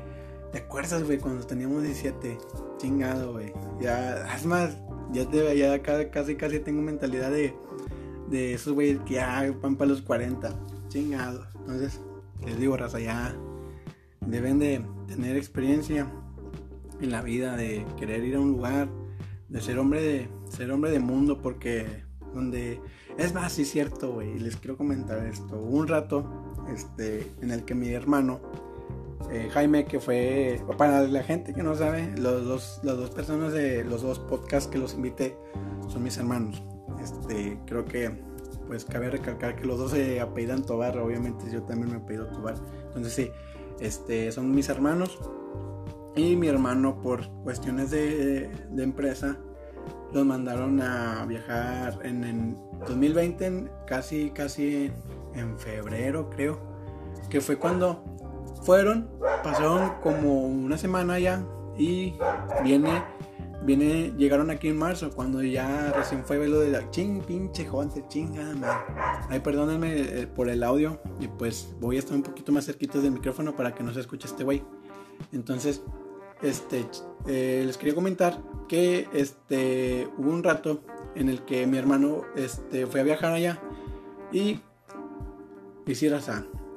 [0.52, 2.38] ¿te acuerdas, güey, cuando teníamos 17?
[2.78, 3.52] Chingado, güey.
[3.80, 4.76] Ya, es más,
[5.12, 7.54] ya, te, ya casi, casi tengo mentalidad de
[8.30, 10.54] de esos güeyes que ya van para los 40.
[10.88, 11.46] Chingados.
[11.61, 12.00] Entonces,
[12.46, 13.35] les digo, raza, ya
[14.26, 16.06] deben de tener experiencia
[17.00, 18.88] en la vida, de querer ir a un lugar,
[19.50, 22.80] de ser hombre de ser hombre de mundo porque donde
[23.18, 25.60] es más sí cierto güey les quiero comentar esto.
[25.60, 28.40] Un rato este en el que mi hermano
[29.30, 33.52] eh, Jaime que fue para la gente que no sabe los dos las dos personas
[33.52, 35.36] de los dos podcasts que los invité
[35.88, 36.62] son mis hermanos.
[37.02, 38.10] Este creo que
[38.68, 42.54] pues cabe recalcar que los dos se apellidan Tobar obviamente yo también me apellido Tobar.
[42.86, 43.30] Entonces sí
[43.80, 45.18] este son mis hermanos
[46.20, 49.38] y mi hermano por cuestiones de, empresa
[50.12, 52.56] los mandaron a viajar en,
[52.87, 54.90] 2020, casi, casi
[55.35, 56.59] en febrero creo,
[57.28, 58.02] que fue cuando
[58.62, 59.09] fueron,
[59.42, 61.44] pasaron como una semana ya
[61.78, 62.14] y
[62.62, 63.02] viene,
[63.62, 68.04] viene, llegaron aquí en marzo, cuando ya recién fue lo de la ching, pinche jonte,
[68.09, 68.85] chingada madre.
[69.30, 73.00] Ay, perdónenme eh, por el audio y pues voy a estar un poquito más cerquito
[73.00, 74.62] del micrófono para que no se escuche este güey.
[75.33, 75.83] Entonces,
[76.42, 76.87] este,
[77.26, 80.81] eh, les quería comentar que este, hubo un rato
[81.14, 83.61] en el que mi hermano este, fue a viajar allá
[84.33, 84.61] y
[85.87, 86.20] hiciera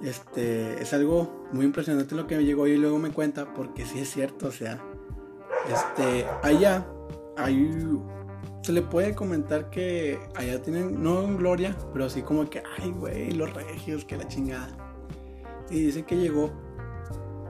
[0.02, 4.00] este, es algo muy impresionante lo que me llegó y luego me cuenta porque sí
[4.00, 4.84] es cierto, o sea,
[5.72, 6.86] este, allá
[7.38, 7.72] hay,
[8.62, 13.32] se le puede comentar que allá tienen, no gloria, pero así como que, ay, güey,
[13.32, 14.76] los regios, que la chingada.
[15.70, 16.52] Y dice que llegó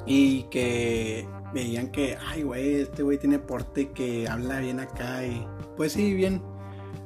[0.06, 5.46] y que veían que, ay, güey, este güey tiene porte que habla bien acá y,
[5.78, 6.42] pues sí, bien,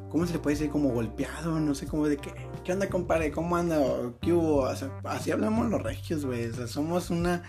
[0.10, 0.72] ¿cómo se le puede decir?
[0.72, 2.34] Como golpeado, no sé cómo de qué,
[2.64, 3.32] ¿qué onda, compadre?
[3.32, 3.80] ¿Cómo anda?
[4.22, 4.66] ¿Qué hubo?
[4.66, 7.44] así hablamos los regios, güey, o sea, somos una,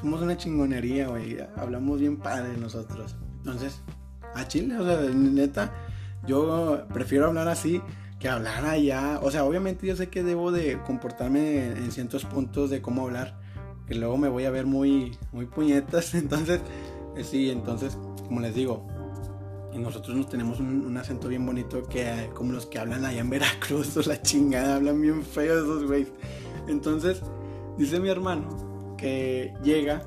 [0.00, 3.16] somos una chingonería, güey, hablamos bien padre nosotros.
[3.38, 3.82] Entonces,
[4.34, 5.72] a Chile, o sea, neta,
[6.26, 7.82] yo prefiero hablar así
[8.18, 12.68] que hablar allá, o sea, obviamente yo sé que debo de comportarme en ciertos puntos
[12.68, 13.37] de cómo hablar
[13.88, 16.14] que luego me voy a ver muy, muy puñetas.
[16.14, 16.60] Entonces,
[17.16, 17.96] eh, sí, entonces,
[18.28, 18.86] como les digo,
[19.74, 23.96] nosotros nos tenemos un, acento bien bonito que como los que hablan allá en Veracruz
[23.96, 26.12] o la chingada, hablan bien feo esos güeyes.
[26.68, 27.22] Entonces,
[27.76, 30.02] dice mi hermano que llega,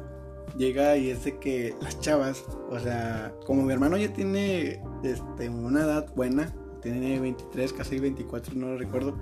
[0.58, 5.82] llega y dice que las chavas, o sea, como mi hermano ya tiene este, una
[5.82, 9.18] edad buena, tiene 23, casi 24, no lo recuerdo,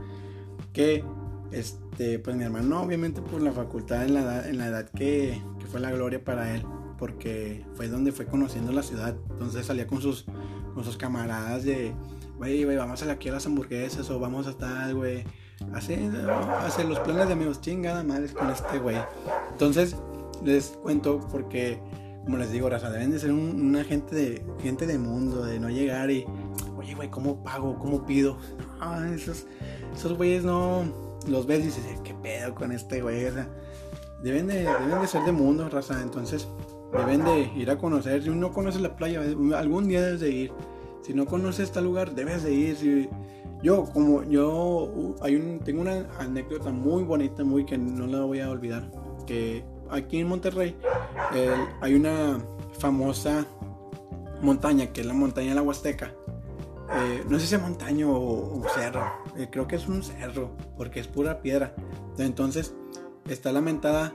[0.74, 1.04] que
[1.52, 5.42] este, pues mi hermano, obviamente por la facultad en la edad, en la edad que,
[5.72, 6.64] fue la gloria para él,
[6.98, 9.16] porque fue donde fue conociendo la ciudad.
[9.30, 10.26] Entonces salía con sus,
[10.74, 11.94] con sus camaradas de,
[12.38, 15.24] güey, güey, vamos a aquí a las hamburguesas o vamos a estar, güey.
[15.74, 16.10] Hace,
[16.62, 18.98] hace los planes de amigos, chingada madre con este güey.
[19.52, 19.96] Entonces,
[20.44, 21.80] les cuento porque,
[22.24, 25.70] como les digo, raza, deben de ser una gente de, gente de mundo, de no
[25.70, 26.26] llegar y,
[26.78, 27.78] oye, güey, ¿cómo pago?
[27.78, 28.38] ¿Cómo pido?
[28.82, 29.46] Ah, esos,
[29.94, 33.26] esos güeyes no los ves y dices, ¿qué pedo con este güey?
[34.22, 36.02] deben, de, deben de ser de mundo, raza.
[36.02, 36.48] Entonces,
[36.92, 38.24] deben de ir a conocer.
[38.24, 39.22] Si uno conoce la playa,
[39.56, 40.52] algún día debes de ir.
[41.02, 43.10] Si no conoces este lugar, debes de ir.
[43.64, 48.40] yo, como yo, hay un, tengo una anécdota muy bonita, muy que no la voy
[48.40, 48.90] a olvidar.
[49.26, 50.76] Que aquí en Monterrey
[51.82, 52.40] hay una
[52.80, 53.46] famosa
[54.42, 56.14] montaña, que es la montaña de la Huasteca.
[56.92, 61.00] Eh, no sé si es montaña o, cerro, eh, creo que es un cerro, porque
[61.00, 61.76] es pura piedra.
[62.18, 62.74] Entonces
[63.30, 64.14] está lamentada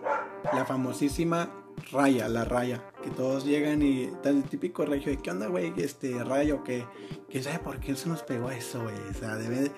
[0.53, 1.51] la famosísima
[1.93, 5.73] raya, la raya, que todos llegan y está el típico regio de, ¿qué onda, güey?
[5.77, 6.85] Este rayo, que,
[7.29, 8.97] que sabe por qué se nos pegó eso, güey.
[9.11, 9.71] O sea, debe,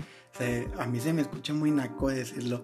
[0.79, 2.63] a mí se me escucha muy naco decirlo.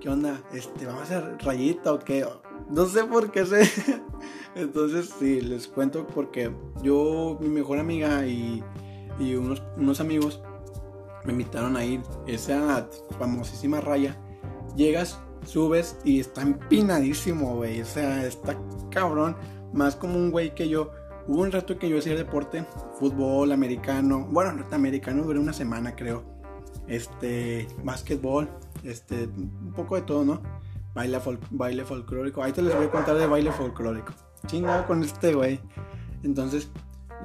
[0.00, 0.42] ¿Qué onda?
[0.52, 2.26] Este, ¿Vamos a hacer rayita o qué?
[2.68, 3.62] No sé por qué sé.
[4.54, 6.50] Entonces, sí, les cuento porque
[6.82, 8.62] yo, mi mejor amiga y
[9.18, 10.42] y unos, unos amigos
[11.24, 12.02] me invitaron a ir.
[12.26, 14.16] Esa famosísima raya.
[14.76, 17.80] Llegas, subes y está empinadísimo, güey.
[17.80, 18.56] O sea, está
[18.90, 19.36] cabrón.
[19.72, 20.90] Más como un güey que yo.
[21.28, 22.64] Hubo un rato que yo hacía deporte,
[22.98, 24.26] fútbol, americano.
[24.30, 26.24] Bueno, norteamericano duré una semana, creo.
[26.88, 28.48] Este, básquetbol,
[28.82, 30.42] este, un poco de todo, ¿no?
[30.94, 31.20] Baile,
[31.50, 32.42] baile folclórico.
[32.42, 34.12] Ahí te les voy a contar de baile folclórico.
[34.46, 35.60] Chingado con este güey.
[36.24, 36.68] Entonces,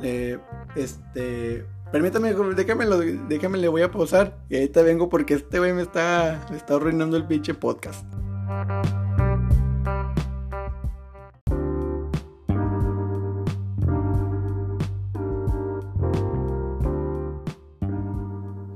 [0.04, 0.38] eh,
[0.76, 5.72] este, Permítame, déjame, lo, déjame le voy a pausar y te vengo porque este güey
[5.72, 8.06] me está, me está arruinando el pinche podcast.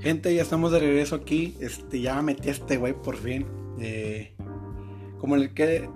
[0.02, 1.56] Gente, ya estamos de regreso aquí.
[1.60, 3.46] Este, ya metí a este güey por fin.
[3.80, 4.34] Eh,
[5.20, 5.90] como el que,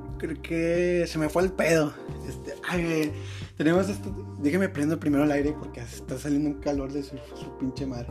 [0.44, 1.92] que se me fue el pedo.
[2.28, 3.12] Este, ay,
[3.58, 4.10] tenemos esto.
[4.40, 7.16] Déjeme prendo primero el aire porque está saliendo un calor de su,
[7.60, 8.08] pinche madre.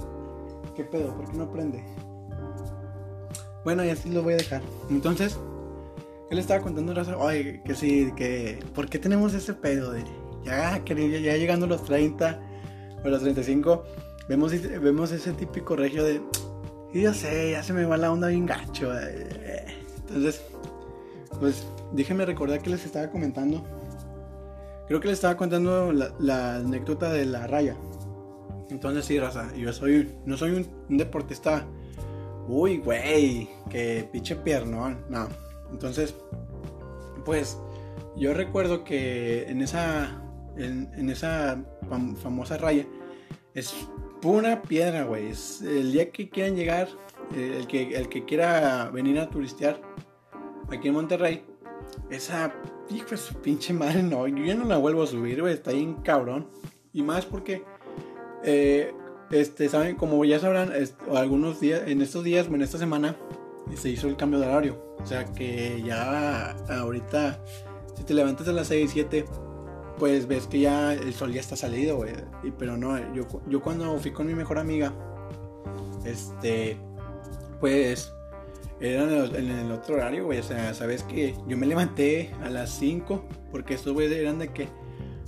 [0.75, 1.15] ¿Qué pedo?
[1.15, 1.85] ¿Por qué no prende?
[3.65, 4.63] Bueno, y así lo voy a dejar.
[4.91, 5.39] Entonces,
[6.29, 6.95] ¿qué le estaba contando?
[7.21, 8.59] Ay, que sí, que.
[8.75, 9.95] ¿Por qué tenemos ese pedo.
[10.45, 12.41] Ya, ya, ya llegando a los 30.
[13.05, 13.85] a los 35,
[14.29, 16.21] vemos, vemos ese típico regio de,
[16.95, 18.97] y yo sé, ya se me va la onda bien gacho.
[18.97, 19.67] Eh".
[20.07, 20.43] Entonces,
[21.41, 23.65] pues déjenme recordar que les estaba comentando.
[24.87, 27.77] Creo que les estaba contando la, anécdota de la raya.
[28.71, 30.51] Entonces sí, raza, yo soy, no soy
[30.89, 31.67] un, deportista,
[32.49, 35.29] uy, güey, que pinche piernón, no.
[35.71, 36.15] Entonces,
[37.25, 37.59] pues
[38.17, 40.23] yo recuerdo que en esa,
[40.57, 41.63] en, esa
[42.23, 42.87] famosa raya,
[43.55, 43.75] es
[44.21, 45.33] pura piedra, güey.
[45.63, 46.89] El día que quieran llegar,
[47.35, 49.81] eh, el que, el que quiera venir a turistear
[50.71, 51.45] aquí en Monterrey,
[52.11, 52.53] esa
[52.91, 55.73] hijo de su pinche madre, no, yo ya no la vuelvo a subir, güey, está
[55.73, 56.49] bien cabrón.
[56.93, 57.65] Y más porque,
[58.45, 58.93] eh,
[59.31, 60.73] este, saben, como ya sabrán,
[61.15, 63.17] algunos días, en estos días, en esta semana,
[63.75, 64.97] se hizo el cambio de horario.
[65.03, 67.43] O sea que ya ahorita,
[67.97, 69.25] si te levantas a las 6, 7,
[69.99, 72.13] pues ves que ya el sol ya está salido, güey.
[72.59, 74.93] Pero no, yo cuando fui con mi mejor amiga,
[76.05, 76.77] este,
[77.61, 78.13] pues
[78.81, 80.39] era en el, otro horario, güey.
[80.39, 84.49] O sea, sabes que yo me levanté a las 5 porque estos güeyes eran de
[84.49, 84.69] que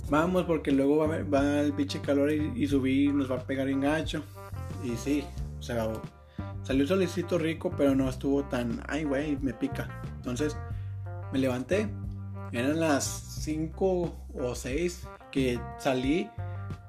[0.09, 3.81] vamos porque luego va, va el pinche calor y, subir nos va a pegar en
[3.81, 4.23] gacho.
[4.83, 5.23] Y sí,
[5.59, 5.89] o sea,
[6.63, 10.01] salió un solicito rico, pero no estuvo tan, ay, güey, me pica.
[10.17, 10.57] Entonces
[11.31, 11.89] me levanté
[12.51, 13.05] eran las
[13.43, 16.29] 5 o 6 que salí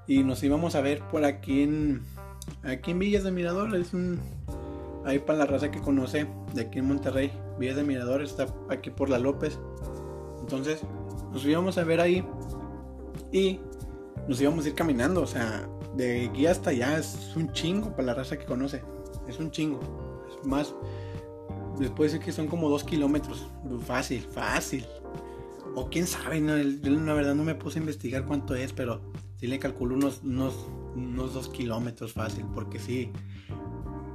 [0.07, 2.03] y nos íbamos a ver por aquí en
[2.63, 4.21] aquí en Villas de Mirador, es un
[5.09, 8.91] ahí para la raza que conoce de aquí en Monterrey, Villas de Mirador está aquí
[8.91, 9.59] por la López.
[10.41, 10.83] Entonces,
[11.33, 12.25] nos íbamos a ver ahí
[13.33, 13.61] y
[14.29, 18.05] nos íbamos a ir caminando, o sea, de aquí hasta allá es un chingo para
[18.05, 18.83] la raza que conoce,
[19.29, 19.81] es un chingo,
[20.29, 20.75] es más,
[21.79, 23.49] después de que son como dos kilómetros,
[23.87, 24.87] fácil, fácil,
[25.75, 29.01] o quién sabe, no, la verdad no me puse a investigar cuánto es, pero
[29.37, 30.55] sí le calculo unos, unos,
[30.95, 33.11] unos dos kilómetros fácil, porque sí,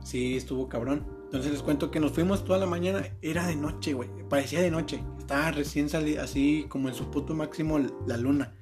[0.03, 1.05] sí estuvo cabrón.
[1.25, 4.69] Entonces les cuento que nos fuimos toda la mañana, era de noche, güey, parecía de
[4.69, 8.53] noche, estaba recién salido, así como en su puto máximo la luna.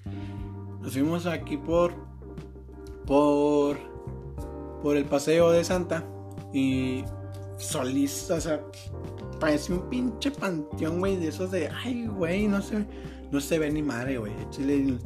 [0.81, 1.93] Nos fuimos aquí por,
[3.05, 3.77] por,
[4.81, 6.07] por el paseo de Santa
[6.53, 7.03] y
[7.57, 8.61] solís, o sea,
[9.39, 12.85] parece un pinche panteón, güey, de esos de, ay, güey, no se,
[13.31, 14.31] no se ve ni madre, güey.
[14.49, 14.97] Chile,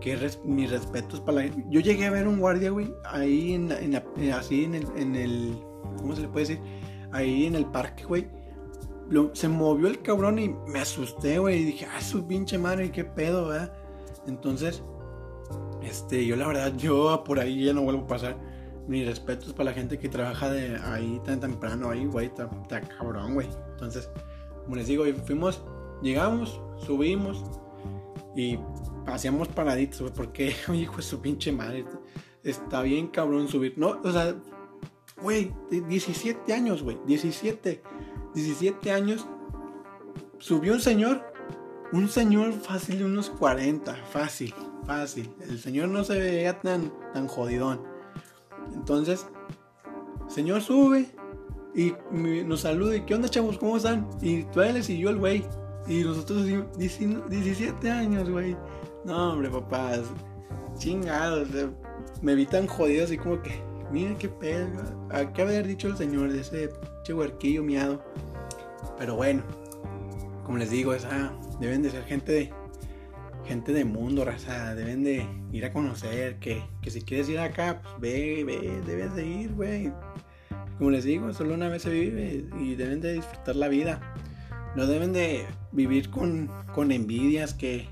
[0.00, 4.32] que mis respetos para la Yo llegué a ver un guardia, güey, ahí en, en,
[4.32, 5.56] así en el, en el,
[5.96, 6.60] ¿cómo se le puede decir?
[7.12, 8.28] Ahí en el parque, güey.
[9.32, 11.60] se movió el cabrón y me asusté, güey.
[11.60, 13.72] Y dije, ah, su pinche madre, qué pedo, ¿verdad?
[14.26, 14.82] Entonces,
[15.82, 18.36] este, yo la verdad, yo por ahí ya no vuelvo a pasar
[18.88, 22.48] mis respetos para la gente que trabaja de ahí tan temprano, ahí, güey, está,
[22.80, 23.48] cabrón, güey.
[23.72, 24.08] Entonces,
[24.64, 25.62] como les digo, fuimos,
[26.02, 27.42] llegamos, subimos
[28.34, 28.58] y
[29.06, 31.84] hacíamos paraditos, güey, porque, hijo de su pinche madre,
[32.42, 33.74] está bien cabrón subir.
[33.76, 34.34] No, o sea,
[35.20, 37.82] güey, 17 años, güey, 17,
[38.34, 39.26] 17 años,
[40.38, 41.22] subió un señor,
[41.92, 44.54] un señor fácil de unos 40, fácil,
[44.86, 45.30] fácil.
[45.48, 47.80] El señor no se veía tan, tan jodidón.
[48.74, 49.26] Entonces,
[50.28, 51.06] señor sube
[51.74, 53.58] y nos saluda y ¿qué onda chavos?
[53.58, 54.08] ¿Cómo están?
[54.22, 55.44] Y todavía le siguió el güey.
[55.86, 58.56] Y nosotros 17 años, güey.
[59.04, 60.00] No, hombre, papás.
[60.78, 61.48] Chingados.
[62.22, 64.68] Me vi tan jodido así como que, mira qué pedo.
[65.10, 66.70] ¿A qué haber dicho el señor de ese
[67.04, 68.02] che huerquillo miado?
[68.98, 69.42] Pero bueno,
[70.44, 72.52] como les digo, esa deben de ser gente de
[73.46, 78.00] gente de mundo, raza, deben de ir a conocer, que, si quieres ir acá, pues
[78.00, 79.92] ve, ve, debes de ir, güey.
[80.78, 84.00] Como les digo, solo una vez se vive y deben de disfrutar la vida.
[84.74, 87.88] No deben de vivir con, con envidias que,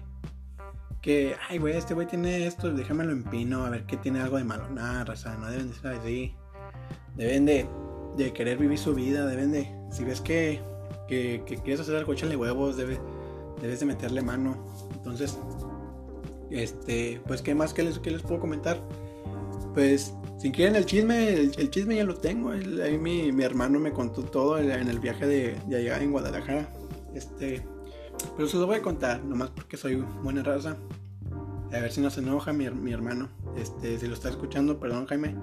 [1.04, 4.38] que, ay, güey, este güey tiene esto, déjamelo en pino, a ver qué tiene algo
[4.38, 4.70] de malo.
[4.70, 6.34] Nada, raza, no deben de ser así.
[7.14, 7.66] Deben de,
[8.16, 10.62] de querer vivir su vida, deben de, si ves que,
[11.06, 12.98] que, que quieres hacer algo, échale huevos, debes
[13.60, 14.56] debes de meterle mano.
[14.94, 15.38] Entonces,
[16.50, 18.80] este, pues, ¿qué más que les, les puedo comentar?
[19.74, 22.52] Pues, si quieren el chisme, el, chisme ya lo tengo.
[22.52, 26.72] ahí mi, mi, hermano me contó todo en el viaje de, de, allá en Guadalajara.
[27.14, 27.62] Este,
[28.36, 30.76] pero se lo voy a contar, nomás porque soy buena raza.
[31.72, 33.28] A ver si no se enoja mi, mi hermano.
[33.56, 35.34] Este, si lo está escuchando, perdón, Jaime.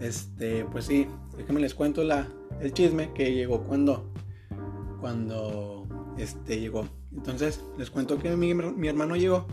[0.00, 1.06] Este, pues sí,
[1.36, 2.28] déjenme les cuento la,
[2.60, 4.12] el chisme que llegó cuando,
[5.00, 5.86] cuando,
[6.18, 6.86] este, llegó
[7.16, 9.46] entonces, les cuento que mi, mi hermano llegó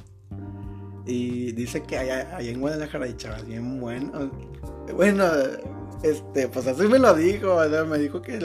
[1.05, 4.29] y dice que allá, en Guadalajara hay chavas bien buenas.
[4.93, 5.25] Bueno,
[6.03, 7.57] este, pues así me lo dijo,
[7.87, 8.39] me dijo que,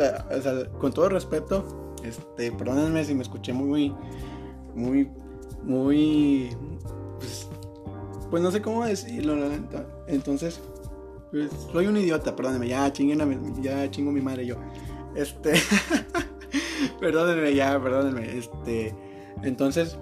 [0.78, 3.94] con todo respeto, este, perdónenme si me escuché muy,
[4.74, 5.10] muy,
[5.62, 6.50] muy,
[7.18, 7.48] pues,
[8.30, 9.36] pues no sé cómo decirlo,
[10.06, 10.60] entonces,
[11.30, 14.56] pues soy un idiota, perdónenme, ya chinguen ya chingo mi madre yo.
[15.14, 15.54] Este,
[17.00, 18.94] perdónenme ya, perdónenme, este,
[19.42, 19.98] entonces,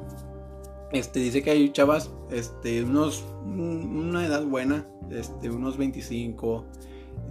[0.93, 6.65] este, dice que hay chavas, este, unos, una edad buena, este, unos 25,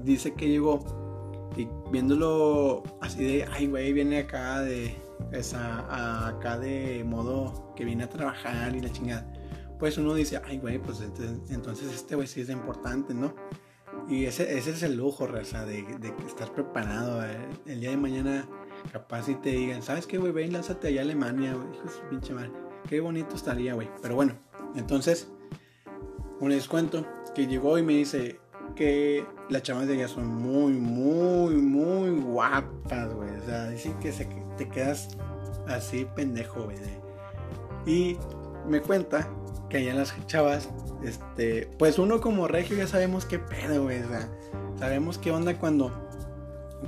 [0.03, 1.04] dice que llegó
[1.57, 4.95] y viéndolo así de, ay, güey, viene acá de,
[5.31, 9.31] esa, acá de modo que viene a trabajar y la chingada.
[9.79, 11.01] Pues uno dice, ay, güey, pues
[11.49, 13.33] entonces este güey sí es importante, ¿no?
[14.07, 17.25] Y ese, ese es el lujo, raza, de, de estar preparado.
[17.25, 17.37] Eh.
[17.65, 18.47] El día de mañana,
[18.91, 20.31] capaz si te digan, ¿sabes qué, güey?
[20.31, 21.67] Ven, lánzate allá a Alemania, güey.
[22.09, 22.51] Pinche madre.
[22.87, 23.89] Qué bonito estaría, güey.
[24.01, 24.37] Pero bueno,
[24.75, 25.31] entonces,
[26.39, 28.39] un descuento que llegó y me dice,
[28.75, 33.29] que las chamas de ella son muy, muy, muy guapas, güey.
[33.29, 34.25] O sea, dicen que se,
[34.57, 35.09] te quedas
[35.67, 36.77] así pendejo, güey.
[37.85, 38.17] Y
[38.67, 39.27] me cuenta
[39.69, 40.69] que allá las chavas,
[41.03, 44.01] este, pues uno como regio ya sabemos qué pedo, güey.
[44.01, 44.29] O sea,
[44.79, 45.91] sabemos qué onda cuando,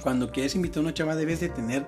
[0.02, 1.86] cuando quieres invitar a una chava debes de tener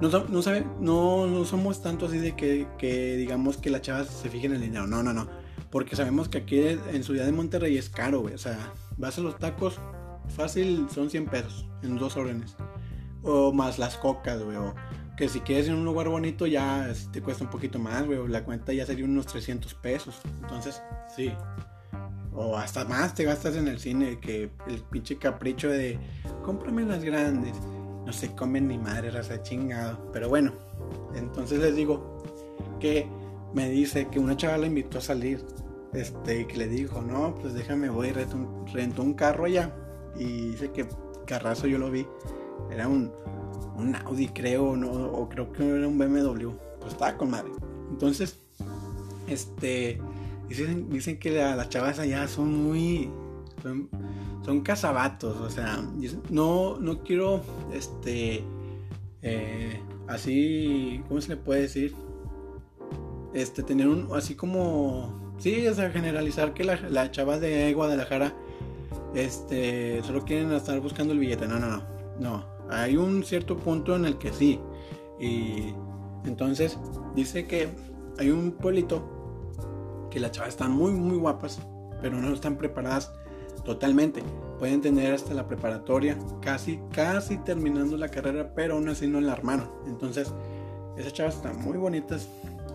[0.00, 4.06] no, no, sabe, no, no somos tanto así de que, que, digamos que las chavas
[4.08, 4.86] se fijen en el dinero.
[4.86, 5.28] No, no, no.
[5.70, 8.34] Porque sabemos que aquí en Ciudad de Monterrey es caro, güey.
[8.34, 8.58] O sea,
[8.98, 9.80] vas a los tacos,
[10.28, 12.56] fácil son 100 pesos en dos órdenes.
[13.22, 14.56] O más las cocas, güey.
[15.16, 18.28] Que si quieres en un lugar bonito ya te cuesta un poquito más, güey.
[18.28, 20.20] La cuenta ya sería unos 300 pesos.
[20.42, 20.82] Entonces,
[21.16, 21.32] sí.
[22.32, 25.98] O hasta más te gastas en el cine que el pinche capricho de
[26.44, 27.56] cómprame las grandes.
[28.06, 30.10] No se comen ni madre, raza chingado.
[30.12, 30.52] Pero bueno,
[31.14, 32.22] entonces les digo
[32.78, 33.08] que
[33.52, 35.44] me dice que una chava la invitó a salir.
[35.92, 39.74] Este, que le dijo, no, pues déjame, voy, rento, rentó un carro allá.
[40.18, 40.86] Y dice que
[41.26, 42.06] carrazo yo lo vi.
[42.70, 43.12] Era un,
[43.76, 46.50] un Audi, creo, no, o creo que era un BMW.
[46.80, 47.52] Pues estaba con madre.
[47.90, 48.38] Entonces,
[49.26, 50.00] este,
[50.48, 53.10] dicen, dicen que las chavas allá son muy,
[53.62, 53.88] son,
[54.44, 55.82] son cazabatos, o sea,
[56.30, 58.44] no, no quiero, este,
[59.22, 61.94] eh, así, ¿cómo se le puede decir?
[63.32, 68.34] este, tener un, así como, sí, o sea, generalizar que la, la chava de Guadalajara,
[69.14, 71.46] este, solo quieren estar buscando el billete.
[71.46, 71.82] No, no, no,
[72.18, 72.58] no.
[72.70, 74.60] Hay un cierto punto en el que sí.
[75.18, 75.74] Y
[76.24, 76.78] entonces
[77.14, 77.68] dice que
[78.18, 79.02] hay un pueblito
[80.10, 81.60] que las chavas están muy, muy guapas,
[82.00, 83.12] pero no están preparadas
[83.64, 84.22] totalmente.
[84.58, 89.32] Pueden tener hasta la preparatoria, casi, casi terminando la carrera, pero aún así no la
[89.32, 89.70] armaron.
[89.86, 90.32] Entonces,
[90.96, 92.28] esas chavas están muy bonitas,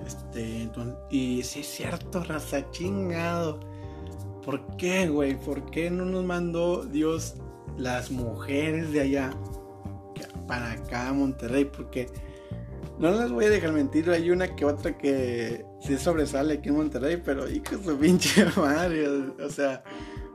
[0.06, 0.70] este,
[1.10, 3.60] y si es cierto, raza chingado.
[4.44, 5.40] ¿Por qué, güey?
[5.40, 7.36] ¿Por qué no nos mandó Dios
[7.78, 9.32] las mujeres de allá
[10.48, 11.66] para acá a Monterrey?
[11.66, 12.08] Porque
[13.00, 16.76] no las voy a dejar mentir, hay una que otra que sí sobresale aquí en
[16.76, 19.08] Monterrey, pero hijo su pinche madre.
[19.08, 19.84] O sea,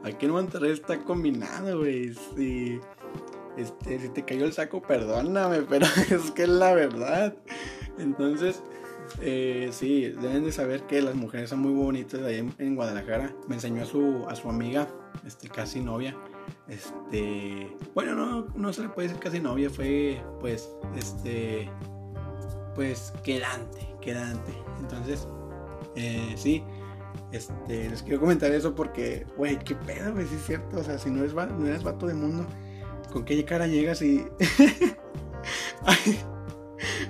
[0.04, 2.14] aquí en Monterrey está combinado, güey.
[2.34, 2.80] Si,
[3.56, 7.36] este, si te cayó el saco, perdóname, pero es que es la verdad.
[7.98, 8.62] Entonces,
[9.20, 13.34] eh, sí, deben de saber que las mujeres son muy bonitas ahí en, Guadalajara.
[13.48, 14.88] Me enseñó a su, a su amiga,
[15.26, 16.16] este, casi novia.
[16.68, 21.70] Este, bueno, no, no se le puede decir casi novia, fue pues, este,
[22.74, 24.52] pues quedante, quedante.
[24.80, 25.26] Entonces,
[25.94, 26.62] eh, sí,
[27.32, 30.78] este, les quiero comentar eso porque, güey, qué pedo, güey, sí es cierto.
[30.78, 32.46] O sea, si no eres, no eres vato de mundo,
[33.12, 34.26] ¿con qué cara llegas y...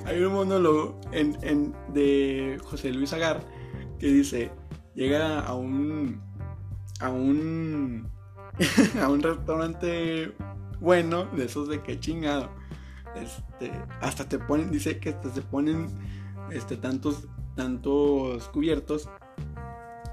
[0.08, 3.42] Hay un monólogo en, de José Luis Agar
[3.98, 4.50] que dice,
[4.94, 6.22] llega a un
[7.00, 8.10] a un
[9.02, 10.34] a un restaurante
[10.80, 12.48] bueno, de esos de que chingado.
[13.16, 15.88] Este, hasta te ponen, dice que hasta se ponen
[16.50, 19.10] este tantos tantos cubiertos.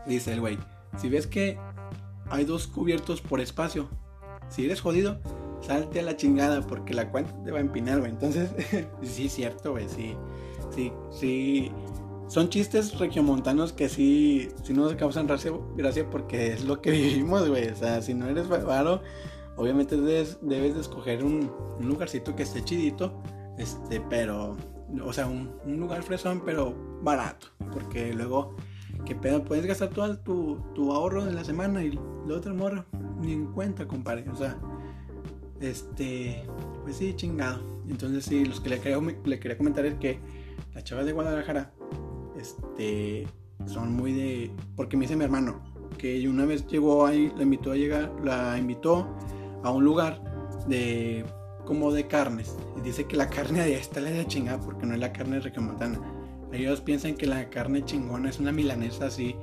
[0.05, 0.57] Dice el güey,
[0.97, 1.57] si ves que
[2.29, 3.87] hay dos cubiertos por espacio,
[4.49, 5.21] si eres jodido,
[5.65, 8.11] salte a la chingada porque la cuenta te va a empinar, güey.
[8.11, 8.51] Entonces,
[9.01, 10.15] sí es cierto, güey, sí,
[10.73, 11.71] sí, sí.
[12.27, 17.47] Son chistes regiomontanos que sí, sí nos causan gracia, gracia porque es lo que vivimos,
[17.47, 17.69] güey.
[17.69, 19.01] O sea, si no eres barbaro,
[19.57, 23.21] obviamente debes, debes de escoger un, lugarcito que esté chidito,
[23.57, 24.57] este, pero,
[25.03, 27.47] o sea, un, lugar fresón, pero barato.
[27.73, 28.55] Porque luego,
[29.05, 29.43] ¿qué pedo?
[29.43, 32.85] Puedes gastar todo tu, tu ahorro de la semana y la otra morra
[33.19, 34.29] ni en cuenta, compadre.
[34.29, 34.57] O sea,
[35.65, 36.43] este,
[36.83, 37.61] pues sí, chingado.
[37.89, 40.19] Entonces sí, los que le quería, le quería comentar es que
[40.73, 41.73] las chavas de Guadalajara,
[42.37, 43.27] este,
[43.65, 45.61] son muy de, porque me dice mi hermano,
[45.97, 49.07] que una vez llegó ahí, la invitó a llegar, la invitó
[49.63, 50.21] a un lugar
[50.67, 51.25] de,
[51.65, 52.55] como de carnes.
[52.77, 55.39] Y dice que la carne de esta le da chingada porque no es la carne
[55.39, 55.99] regiomontana.
[56.51, 59.35] Ellos piensan que la carne chingona es una milanesa así.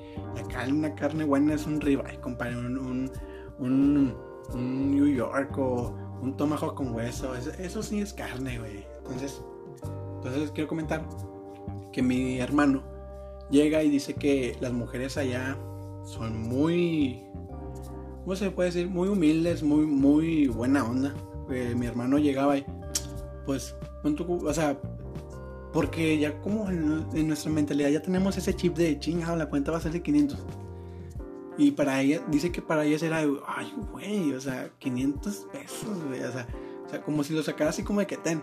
[0.43, 2.57] Acá una carne buena es un ribeye, compadre.
[2.57, 4.15] Un, un,
[4.55, 7.35] un, New York o un tomahawk con hueso.
[7.35, 8.85] Eso, sí es carne, güey.
[8.99, 9.43] Entonces,
[10.17, 11.07] entonces quiero comentar
[11.93, 12.83] que mi hermano
[13.51, 15.59] llega y dice que las mujeres allá
[16.05, 17.25] son muy,
[18.23, 18.89] ¿cómo se puede decir?
[18.89, 21.15] Muy humildes, muy, muy buena onda.
[21.51, 22.65] Eh, mi hermano llegaba y,
[23.45, 24.81] pues, o sea,
[25.73, 29.79] porque ya como en, nuestra mentalidad ya tenemos ese chip de chingado, la cuenta va
[29.79, 30.39] a ser de 500.
[31.59, 36.23] Y para ella, dice que para ella era, ay, güey, o sea, 500 pesos, güey,
[36.23, 36.47] o sea,
[36.87, 38.43] o sea, como si lo sacara así como de que ten,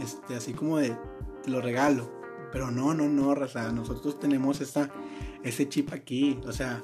[0.00, 0.96] este, así como de,
[1.42, 2.10] te lo regalo.
[2.50, 4.90] Pero no, no, no, raza, nosotros tenemos esta,
[5.42, 6.82] ese chip aquí, o sea,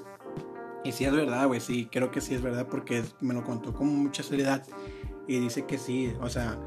[0.85, 3.73] y si es verdad, güey, sí, creo que sí es verdad porque me lo contó
[3.73, 4.67] con mucha seriedad
[5.29, 6.59] y dice que sí, o sea,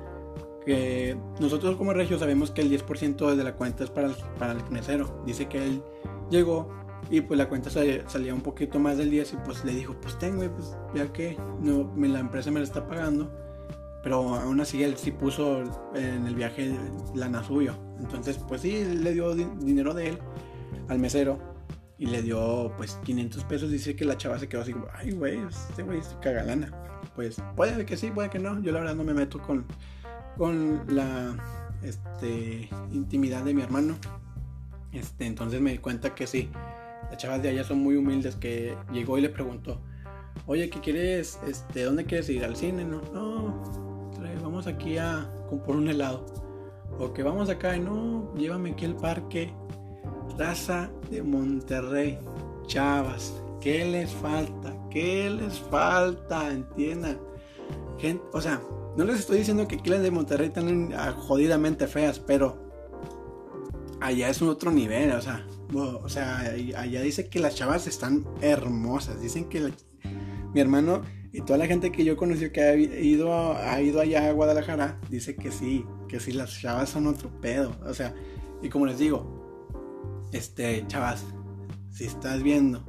[0.66, 4.54] que nosotros como regio sabemos que el 10% de la cuenta es para el, para
[4.54, 5.22] el mesero.
[5.26, 5.84] Dice que él
[6.30, 6.70] llegó
[7.10, 10.18] y pues la cuenta salía, un poquito más del 10 y pues le dijo, pues
[10.18, 13.32] tengo, pues ya que no, la empresa me la está pagando.
[14.04, 15.64] Pero aún así él sí puso
[15.96, 16.76] en el viaje
[17.16, 17.76] lana suyo.
[18.00, 20.20] Entonces pues sí, le dio dinero de él
[20.90, 21.40] al mesero
[21.98, 23.72] y le dio pues 500 pesos.
[23.72, 26.72] Dice que la chava se quedó así ay güey, este güey se caga lana.
[27.16, 28.62] Pues puede que sí, puede que no.
[28.62, 29.66] Yo la verdad no me meto con
[30.38, 31.36] con la
[31.84, 33.96] este, intimidad de mi hermano.
[34.92, 36.50] Este, entonces me di cuenta que sí,
[37.14, 39.80] las chavas de allá son muy humildes, que llegó y le preguntó,
[40.48, 41.40] oye, ¿qué quieres?
[41.48, 42.44] Este, ¿Dónde quieres ir?
[42.44, 42.84] ¿Al cine?
[42.84, 43.62] No,
[44.42, 46.26] vamos aquí a comprar un helado.
[46.98, 49.54] O que vamos acá, y no, llévame aquí al parque.
[50.40, 52.18] Raza de Monterrey,
[52.66, 54.76] chavas, ¿qué les falta?
[54.90, 56.52] ¿Qué les falta?
[56.52, 57.20] Entiendan.
[58.00, 58.60] Gente, o sea,
[58.98, 62.58] no les estoy diciendo que aquí de Monterrey están ah, jodidamente feas, pero
[64.02, 65.46] allá es un otro nivel, o sea,
[65.82, 66.40] o sea,
[66.78, 69.72] allá dice que las chavas están hermosas, dicen que
[70.54, 71.02] mi hermano
[71.32, 75.00] y toda la gente que yo conocí que ha ido, ha ido allá a Guadalajara,
[75.10, 78.14] dice que sí, que sí, las chavas son otro pedo, o sea,
[78.62, 79.82] y como les digo,
[80.32, 81.26] este, chavas,
[81.92, 82.84] si estás viendo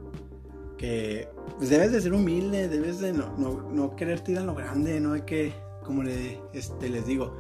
[0.77, 5.15] que pues debes de ser humilde, debes de no, no, no a lo grande, no
[5.15, 5.55] hay que
[5.85, 7.37] como le, este, les digo,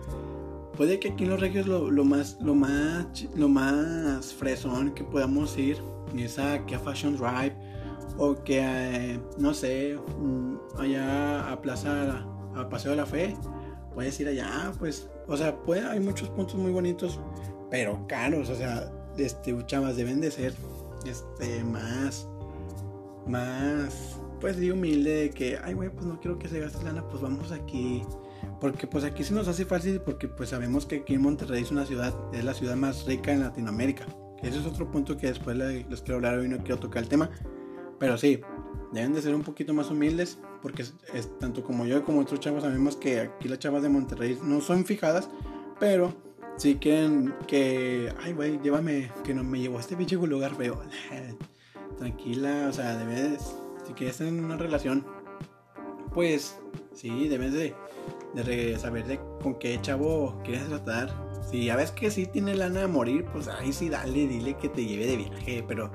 [0.76, 5.56] puede que aquí en los regios lo, más, lo más, lo más fresón que podamos
[5.56, 5.78] ir
[6.16, 7.54] es aquí a Fashion Drive
[8.16, 13.36] o que, eh, no sé, mm, allá a Plaza, a Paseo de la Fe,
[13.92, 17.18] puedes ir allá, pues, o sea, puede, hay muchos puntos muy bonitos,
[17.70, 20.54] pero caros, o sea, este, chavas deben de ser,
[21.06, 22.28] este, más,
[23.26, 27.06] más, pues, de humilde, de que, ay, güey, pues no quiero que se gaste lana,
[27.08, 28.02] pues vamos aquí
[28.60, 31.70] porque pues aquí se nos hace fácil porque pues sabemos que aquí en Monterrey es
[31.70, 34.06] una ciudad, es la ciudad más rica en Latinoamérica.
[34.42, 37.30] Ese es otro punto que después les quiero hablar hoy, no quiero tocar el tema.
[37.98, 38.40] Pero sí,
[38.92, 40.84] deben de ser un poquito más humildes porque
[41.38, 44.84] tanto como yo como otros chavos sabemos que aquí las chavas de Monterrey no son
[44.84, 45.28] fijadas,
[45.78, 46.14] pero
[46.56, 50.80] sí quieren que, ay güey, llévame, que no me llevó a este pinche lugar feo.
[51.98, 53.54] Tranquila, o sea, debes,
[53.86, 55.04] si quieres tener una relación,
[56.12, 56.58] pues
[56.94, 57.74] sí, debes de
[58.34, 61.10] de saber de con qué chavo quieres tratar.
[61.50, 64.68] Si ya ves que sí tiene lana a morir, pues ahí sí dale, dile que
[64.68, 65.64] te lleve de viaje.
[65.66, 65.90] Pero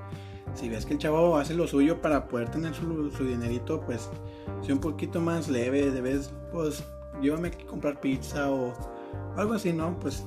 [0.53, 4.09] si ves que el chavo hace lo suyo para poder tener su, su dinerito, pues
[4.61, 6.83] si un poquito más leve, debes, pues
[7.21, 8.73] llévame a comprar pizza o
[9.35, 9.99] algo así, ¿no?
[9.99, 10.25] Pues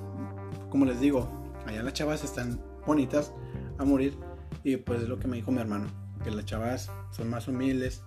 [0.68, 1.28] como les digo,
[1.66, 3.32] allá las chavas están bonitas
[3.78, 4.18] a morir.
[4.64, 5.86] Y pues es lo que me dijo mi hermano,
[6.22, 8.04] que las chavas son más humildes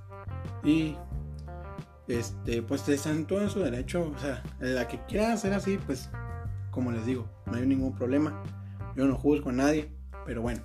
[0.63, 0.95] y
[2.07, 4.11] este, pues están todo en su derecho.
[4.15, 6.09] O sea, la que quiera hacer así, pues,
[6.71, 8.43] como les digo, no hay ningún problema.
[8.95, 9.89] Yo no juzgo a nadie,
[10.25, 10.61] pero bueno.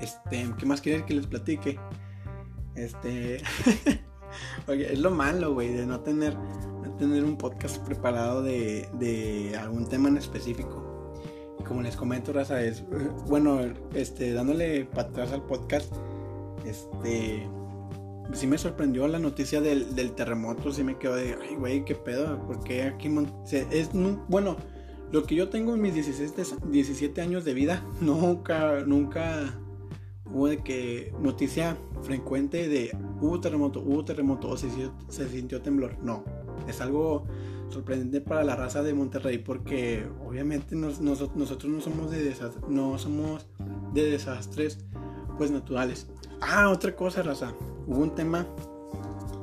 [0.00, 1.78] Este, ¿qué más quieren que les platique?
[2.74, 3.42] Este,
[4.68, 9.56] oye, es lo malo, güey, de no tener, no tener un podcast preparado de, de
[9.56, 10.84] algún tema en específico.
[11.58, 12.84] Y como les comento, raza, es,
[13.26, 13.58] bueno,
[13.94, 15.92] este, dándole para atrás al podcast,
[16.64, 17.48] este,
[18.32, 22.44] sí me sorprendió la noticia del, terremoto, sí me quedó de, ay, güey, qué pedo,
[22.46, 23.08] porque aquí
[23.50, 23.90] es,
[24.28, 24.56] bueno,
[25.10, 29.58] lo que yo tengo en mis 17, 17 años de vida, nunca, nunca
[30.26, 34.68] hubo de que noticia frecuente de hubo terremoto, hubo terremoto o se,
[35.08, 36.24] se sintió temblor, no,
[36.68, 37.26] es algo
[37.70, 42.34] sorprendente para la raza de Monterrey porque obviamente nosotros no somos de
[42.68, 43.46] no somos
[43.92, 44.78] de desastres
[45.36, 46.08] pues naturales.
[46.40, 47.52] Ah, otra cosa, raza
[47.86, 48.46] hubo un tema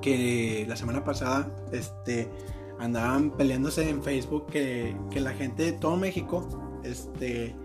[0.01, 2.29] que la semana pasada este,
[2.79, 7.55] andaban peleándose en Facebook que, la gente de todo México este,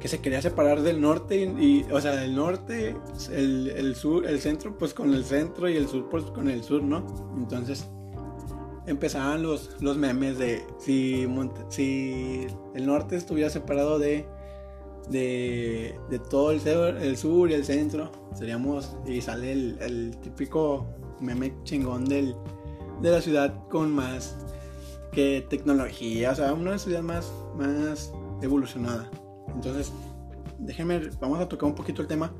[0.00, 2.96] que se quería separar del norte y, o sea, del norte,
[3.30, 6.62] el, el, sur, el centro pues con el centro y el sur pues con el
[6.64, 7.06] sur, ¿no?
[7.36, 7.86] Entonces
[8.86, 11.26] empezaban los, los memes de si,
[11.68, 14.26] si el norte estuviera separado de,
[15.08, 20.86] de, de todo el, sur y el centro, seríamos, y sale el, el típico
[21.20, 22.34] meme chingón del,
[23.00, 24.36] de la ciudad con más
[25.12, 29.10] que tecnología, o sea, una ciudad más, más evolucionada.
[29.54, 29.92] Entonces,
[30.58, 32.32] déjenme, vamos a tocar un poquito el tema.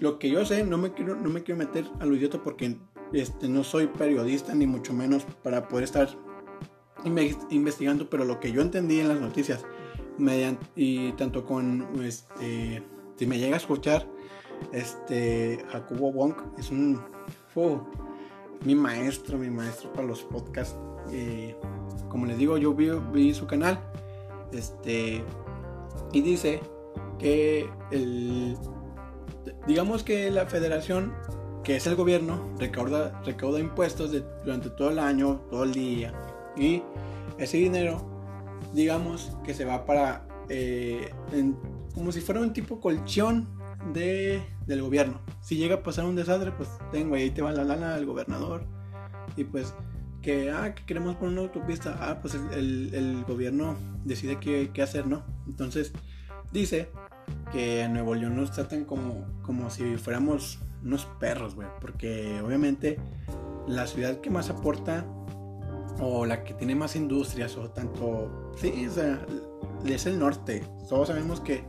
[0.00, 2.76] Lo que yo sé, no me quiero, no me quiero meter a lo idiota porque
[3.12, 6.08] este, no soy periodista ni mucho menos para poder estar
[7.50, 9.64] investigando, pero lo que yo entendí en las noticias,
[10.18, 12.82] mediante, y tanto con, este,
[13.16, 14.06] si me llega a escuchar,
[14.72, 17.00] este, Jacobo Wong es un,
[18.64, 20.76] mi maestro, mi maestro para los podcasts.
[22.08, 23.78] como les digo, yo vi, vi su canal,
[24.52, 25.22] este,
[26.12, 26.60] y dice
[27.18, 28.56] que el,
[29.66, 31.14] digamos que la federación,
[31.64, 34.12] que es el gobierno, recauda, recauda impuestos
[34.44, 36.12] durante todo el año, todo el día,
[36.56, 36.82] y
[37.38, 38.17] ese dinero,
[38.74, 41.10] digamos que se va para, eh,
[41.94, 43.48] como si fuera un tipo colchón
[43.92, 45.20] de, del gobierno.
[45.40, 48.66] Si llega a pasar un desastre, pues tengo ahí te va la lana del gobernador,
[49.36, 49.74] y pues
[50.22, 54.82] que, ah, que queremos poner una autopista, ah, pues el, el, gobierno decide qué, qué,
[54.82, 55.24] hacer, ¿no?
[55.46, 55.92] Entonces,
[56.52, 56.90] dice
[57.52, 62.98] que en Nuevo León nos tratan como, como si fuéramos unos perros, güey, porque obviamente
[63.66, 65.06] la ciudad que más aporta
[66.00, 69.26] o la que tiene más industrias o tanto, sí, o sea,
[69.86, 71.62] es el norte, todos sabemos que,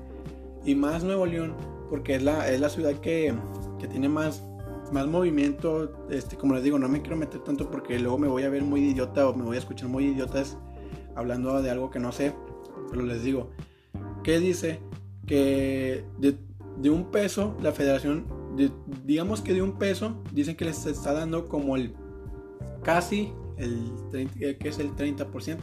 [0.65, 1.55] y más Nuevo León,
[1.89, 3.33] porque es la, es la ciudad que,
[3.79, 4.43] que tiene más
[4.91, 8.43] más movimiento, este, como les digo, no me quiero meter tanto porque luego me voy
[8.43, 10.57] a ver muy idiota o me voy a escuchar muy idiotas
[11.15, 12.33] hablando de algo que no sé,
[12.89, 13.51] pero les digo,
[14.23, 14.79] ¿qué dice?
[15.25, 18.25] Que de, un peso, la federación,
[19.05, 21.93] digamos que de un peso, dicen que les está dando como el
[22.83, 25.57] casi el eh, que es el 30%.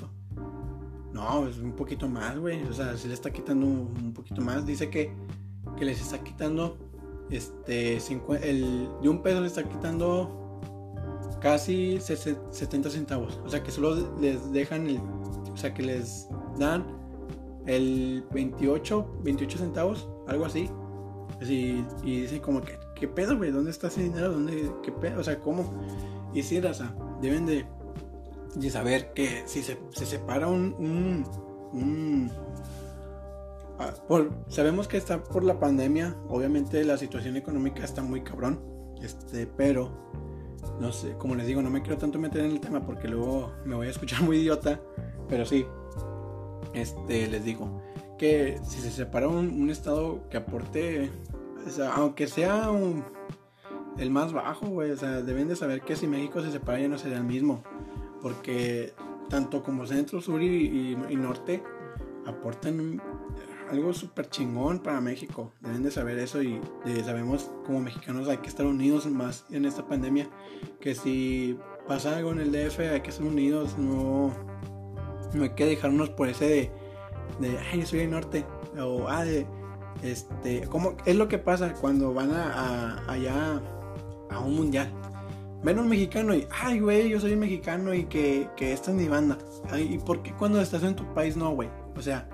[1.12, 2.62] No, es un poquito más, güey.
[2.64, 4.66] O sea, se le está quitando un poquito más.
[4.66, 5.12] Dice que,
[5.78, 6.76] que les está quitando
[7.30, 7.97] este,
[8.42, 10.61] el, de un peso le está quitando
[11.40, 13.40] casi 70 centavos.
[13.44, 14.99] O sea que solo les dejan el,
[15.53, 16.28] o sea que les
[16.59, 16.84] dan
[17.66, 20.70] el 28, 28 centavos, algo así.
[21.40, 23.51] así y dicen como que, ¿qué pedo, güey?
[23.51, 24.32] ¿Dónde está ese dinero?
[24.32, 25.20] ¿Dónde, qué pedo?
[25.20, 25.64] O sea, ¿cómo?
[26.32, 27.66] Y sí, raza, deben de,
[28.57, 31.24] de saber que si se, se separa un, un,
[31.72, 32.30] un
[33.78, 33.92] Ah,
[34.48, 38.59] sabemos que está por la pandemia, obviamente la situación económica está muy cabrón,
[39.02, 39.90] este, pero
[40.80, 43.52] no sé, como les digo, no me quiero tanto meter en el tema porque luego
[43.66, 44.80] me voy a escuchar muy idiota,
[45.28, 45.66] pero sí,
[46.72, 47.82] este, les digo
[48.16, 51.11] que si se separa un, estado que aporte,
[51.92, 52.70] aunque sea
[53.98, 56.96] el más bajo, o sea, deben de saber que si México se separa ya no
[56.96, 57.62] sería el mismo,
[58.22, 58.92] porque
[59.28, 61.62] tanto como centro, sur y, norte
[62.26, 63.00] aportan
[63.70, 65.52] algo súper chingón para México.
[65.60, 66.60] Deben de saber eso y
[67.04, 70.28] sabemos como mexicanos hay que estar unidos más en esta pandemia.
[70.80, 74.32] Que si pasa algo en el DF hay que estar unidos, no,
[75.34, 76.70] no hay que dejarnos por ese de,
[77.40, 78.44] de ay, soy del norte.
[78.78, 79.46] O, ah, de,
[80.02, 83.62] este, ¿cómo es lo que pasa cuando van a, allá
[84.30, 84.92] a un mundial?
[85.62, 89.09] Ven un mexicano y, ay, güey, yo soy mexicano y que, que esta es mi
[89.09, 89.38] banda.
[89.70, 91.68] Ay, ¿Y por qué cuando estás en tu país no, güey?
[91.96, 92.28] O sea,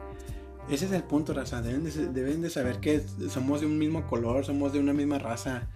[0.69, 1.63] ese es el punto, raza.
[1.63, 5.19] Deben de, deben de saber que somos de un mismo color, somos de una misma
[5.19, 5.69] raza.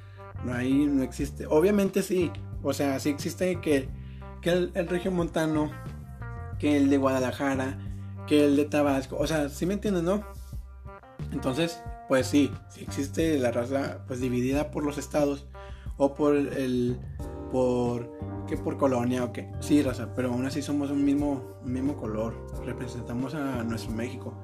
[0.45, 1.47] No hay, no existe.
[1.47, 2.31] Obviamente sí.
[2.63, 3.89] O sea, sí existe que,
[4.43, 5.71] que el, el montano,
[6.59, 7.79] que el de Guadalajara,
[8.27, 9.17] que el de Tabasco.
[9.19, 10.25] O sea, ¿sí me entienden, no?
[11.33, 15.47] Entonces, pues sí, sí existe la raza pues dividida por los estados
[15.97, 16.99] o por el
[17.57, 18.11] por
[18.47, 19.51] que por colonia o qué.
[19.61, 22.35] Sí, raza, pero aún así somos un mismo un mismo color.
[22.67, 24.35] Representamos a nuestro México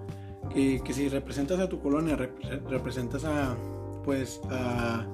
[0.48, 3.54] que, si representas a tu colonia, representas a,
[4.02, 5.06] pues, a,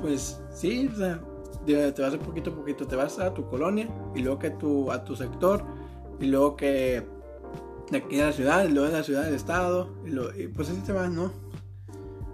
[0.00, 1.20] pues, sí, o sea,
[1.64, 4.92] te vas a poquito a poquito, te vas a tu colonia y luego que tu,
[4.92, 5.64] a tu sector
[6.20, 7.06] y luego que
[7.90, 9.94] de aquí a la ciudad y luego de la ciudad del estado
[10.36, 11.32] y, pues así te vas, ¿no?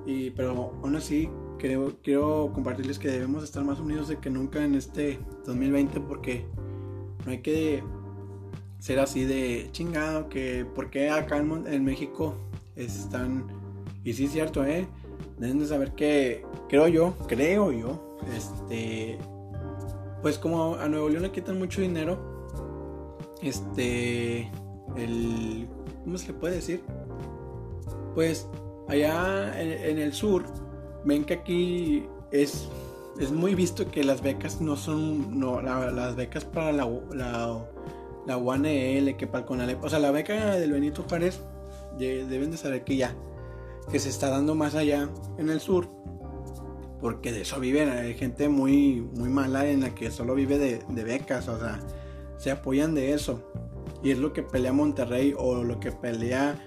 [0.05, 1.31] Y, pero aún así
[1.61, 6.47] quiero, compartirles que debemos estar más unidos de que nunca en este 2020 porque
[7.25, 7.83] no hay que
[8.79, 12.35] ser así de chingado, que porque acá en, México
[12.77, 13.47] están,
[14.05, 14.87] y sí es cierto, ¿eh?
[15.39, 19.19] Deben de saber que, creo yo, creo yo, este,
[20.23, 22.49] pues como a Nuevo León le quitan mucho dinero,
[23.43, 24.51] este,
[24.97, 25.69] el,
[26.05, 26.83] ¿cómo se le puede decir?
[28.15, 28.49] Pues
[28.89, 30.45] allá en, el sur,
[31.05, 32.69] ven que aquí es,
[33.19, 37.65] es muy visto que las becas no son, no, las becas para la, la,
[38.27, 41.41] la UANL, que para el CONALEP, o sea, la beca del Benito Juárez,
[41.99, 43.15] deben de saber que ya,
[43.91, 45.89] que se está dando más allá en el sur,
[47.01, 50.83] porque de eso viven, hay gente muy, muy mala en la que solo vive de,
[50.89, 51.81] de becas, o sea,
[52.39, 53.43] se apoyan de eso.
[54.03, 56.59] Y es lo que pelea Monterrey o lo que pelea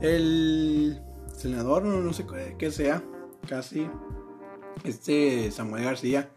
[0.00, 1.00] el
[1.36, 2.26] senador, no, sé
[2.58, 3.02] qué sea,
[3.48, 3.88] casi,
[4.84, 6.30] este Samuel García,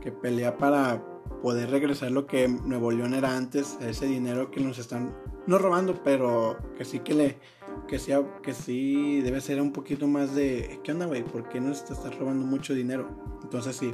[0.00, 1.02] que pelea para
[1.42, 5.14] poder regresar lo que Nuevo León era antes, ese dinero que nos están,
[5.46, 7.38] no robando, pero que sí que le,
[7.86, 11.22] que sea, que sí debe ser un poquito más de, ¿qué onda, güey?
[11.22, 13.08] ¿Por qué nos estás robando mucho dinero?
[13.42, 13.92] Entonces sí.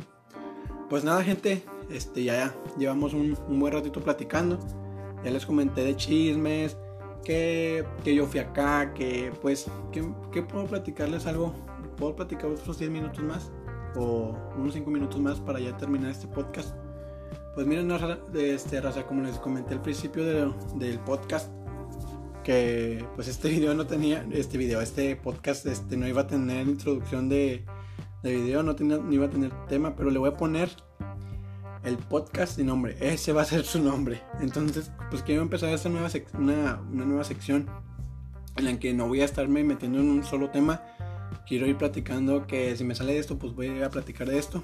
[0.88, 4.58] Pues nada, gente, este ya, ya llevamos un, buen ratito platicando.
[5.24, 6.76] Ya les comenté de chismes,
[7.24, 11.54] que, que yo fui acá, que pues, que, puedo platicarles algo.
[12.02, 13.52] ¿Puedo platicar otros 10 minutos más?
[13.94, 16.74] O unos 5 minutos más para ya terminar este podcast.
[17.54, 17.88] Pues miren,
[18.34, 21.52] este raza, como les comenté al principio del podcast,
[22.42, 26.66] que pues este video no tenía, este video, este podcast, este no iba a tener
[26.66, 27.64] introducción de,
[28.24, 30.70] de video, no, tenía, no iba a tener tema, pero le voy a poner
[31.84, 32.96] el podcast sin nombre.
[32.98, 34.20] Ese va a ser su nombre.
[34.40, 37.70] Entonces, pues quiero empezar esta nueva una, una, nueva sección
[38.56, 40.82] en la que no voy a estarme metiendo en un solo tema.
[41.52, 44.26] Quiero ir platicando que si me sale de esto, pues voy a ir a platicar
[44.26, 44.62] de esto.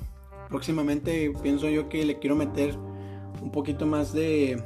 [0.49, 2.75] Próximamente pienso yo que le quiero meter
[3.43, 4.65] un poquito más de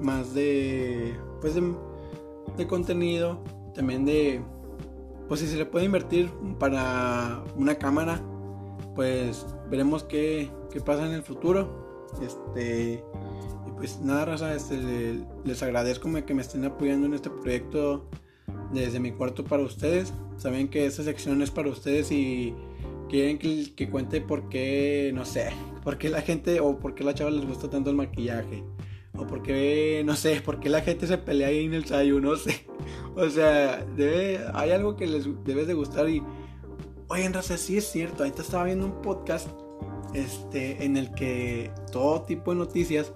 [0.00, 3.42] más de pues de, contenido,
[3.74, 4.40] también de
[5.26, 8.22] pues si se le puede invertir para una cámara,
[8.94, 12.06] pues veremos qué, qué pasa en el futuro.
[12.22, 13.02] Este,
[13.76, 18.08] pues nada, raza, este, les agradezco que me estén apoyando en este proyecto
[18.72, 20.12] desde mi cuarto para ustedes.
[20.36, 22.54] Saben que esta sección es para ustedes y
[23.08, 25.50] quieren que, que cuente por qué, no sé,
[25.82, 28.64] por qué la gente o por qué la chava les gusta tanto el maquillaje.
[29.18, 32.20] O por qué, no sé, por qué la gente se pelea ahí en el sayo,
[32.20, 32.66] no sé.
[33.16, 36.22] O sea, debe, hay algo que les debes de gustar y...
[37.08, 39.48] Oye, raza, sí es cierto, ahorita estaba viendo un podcast
[40.12, 43.12] este, en el que todo tipo de noticias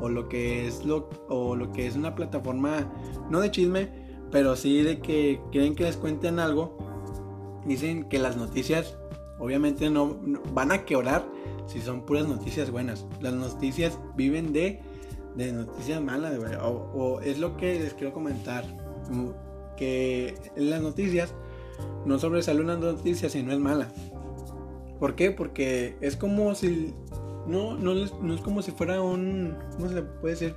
[0.00, 2.92] o lo que es lo, o lo que es una plataforma
[3.30, 6.76] no de chisme, pero sí de que quieren que les cuenten algo,
[7.64, 8.96] dicen que las noticias
[9.38, 10.18] obviamente no,
[10.52, 11.24] van a quebrar
[11.66, 13.06] si son puras noticias buenas.
[13.20, 14.80] Las noticias viven de,
[15.36, 18.64] de noticias malas, o, es lo que les quiero comentar,
[19.76, 21.34] que en las noticias
[22.04, 23.88] no sobresale una noticia si no es mala.
[24.98, 25.30] ¿Por qué?
[25.30, 26.94] Porque es como si.
[27.46, 29.56] No, no, no es como si fuera un.
[29.76, 30.54] ¿Cómo se puede decir?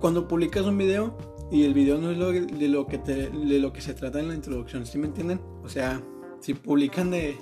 [0.00, 1.16] Cuando publicas un video
[1.50, 4.20] y el video no es lo, de, lo que te, de lo que se trata
[4.20, 5.40] en la introducción, ¿sí me entienden?
[5.62, 6.02] O sea,
[6.40, 7.36] si publican de.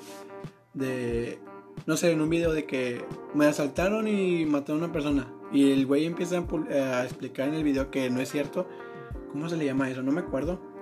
[0.73, 1.39] de
[1.87, 5.33] no sé, en un video de que me asaltaron y mataron a una persona.
[5.53, 8.67] Y el güey empieza a, a explicar en el video que no es cierto.
[9.33, 10.03] ¿Cómo se le llama eso?
[10.03, 10.75] No me acuerdo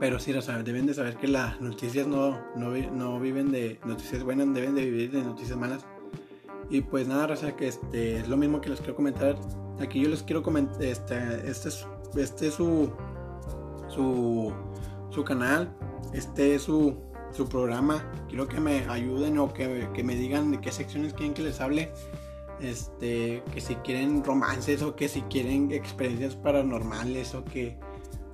[0.00, 4.24] pero sí, o sea, deben de saber que las noticias no, no, viven de noticias
[4.24, 5.84] buenas, deben de vivir de noticias malas.
[6.70, 9.36] Y pues nada, raza, que este, es lo mismo que les quiero comentar.
[9.78, 11.16] Aquí yo les quiero comentar, este,
[11.46, 11.86] este es,
[12.16, 12.90] este es su,
[13.88, 14.52] su,
[15.10, 15.74] su canal,
[16.12, 16.96] este es su,
[17.32, 18.10] su programa.
[18.28, 21.60] Quiero que me ayuden o que, que, me digan de qué secciones quieren que les
[21.60, 21.92] hable.
[22.60, 27.78] Este, que si quieren romances o que si quieren experiencias paranormales o que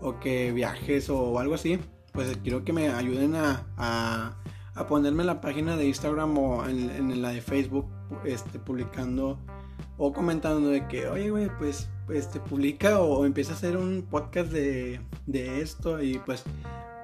[0.00, 1.78] o que viajes o algo así,
[2.12, 7.22] pues quiero que me ayuden a, a, ponerme en la página de Instagram o en,
[7.22, 7.86] la de Facebook,
[8.24, 9.38] este, publicando
[9.98, 14.50] o comentando de que, oye, güey, pues, pues publica o, empieza a hacer un podcast
[14.50, 16.44] de, de esto y pues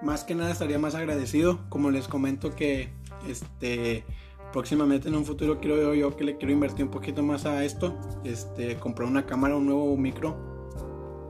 [0.03, 1.61] más que nada estaría más agradecido.
[1.69, 2.91] Como les comento que
[3.29, 4.05] este
[4.53, 7.99] próximamente en un futuro quiero yo que le quiero invertir un poquito más a esto.
[8.25, 10.53] Este, comprar una cámara, un nuevo micro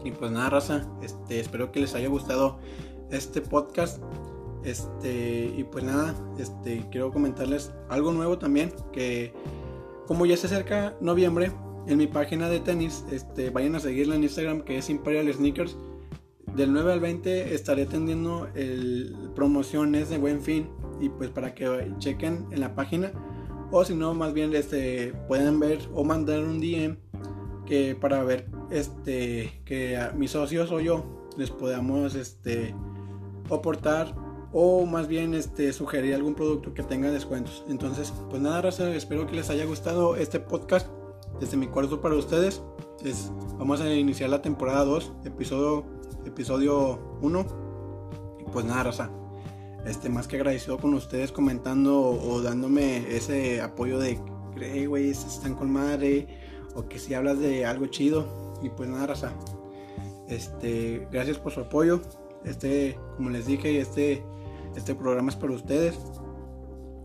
[0.04, 2.58] y pues nada, raza, este, espero que les haya gustado
[3.10, 4.02] este podcast.
[4.64, 9.32] Este, y pues nada, este, quiero comentarles algo nuevo también, que
[10.12, 11.52] como ya se acerca noviembre,
[11.86, 15.74] en mi página de tenis, este, vayan a seguirla en Instagram que es Imperial Sneakers.
[16.54, 20.68] Del 9 al 20 estaré atendiendo el, promociones de buen fin
[21.00, 23.10] y pues para que chequen en la página
[23.70, 26.98] o si no más bien este, pueden ver o mandar un DM
[27.64, 32.74] que para ver este que a mis socios o yo les podamos este
[33.50, 34.14] aportar
[34.52, 37.64] o más bien este, sugerir algún producto que tenga descuentos.
[37.68, 40.88] Entonces, pues nada, raza, espero que les haya gustado este podcast
[41.40, 42.62] desde mi cuarto para ustedes.
[43.02, 45.84] Es, vamos a iniciar la temporada 2, episodio,
[46.26, 47.46] episodio 1.
[48.40, 49.10] Y pues nada, raza.
[49.86, 54.18] Este, más que agradecido con ustedes comentando o, dándome ese apoyo de,
[54.60, 56.28] hey, güey, están con madre,
[56.76, 58.26] o que si hablas de algo chido.
[58.62, 59.32] Y pues nada, raza.
[60.28, 62.02] Este, gracias por su apoyo.
[62.44, 64.24] Este, como les dije, este
[64.76, 65.98] este programa es para ustedes.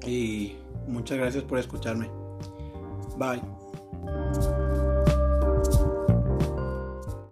[0.06, 0.56] Y
[0.88, 2.10] muchas gracias por escucharme.
[3.18, 3.42] Bye.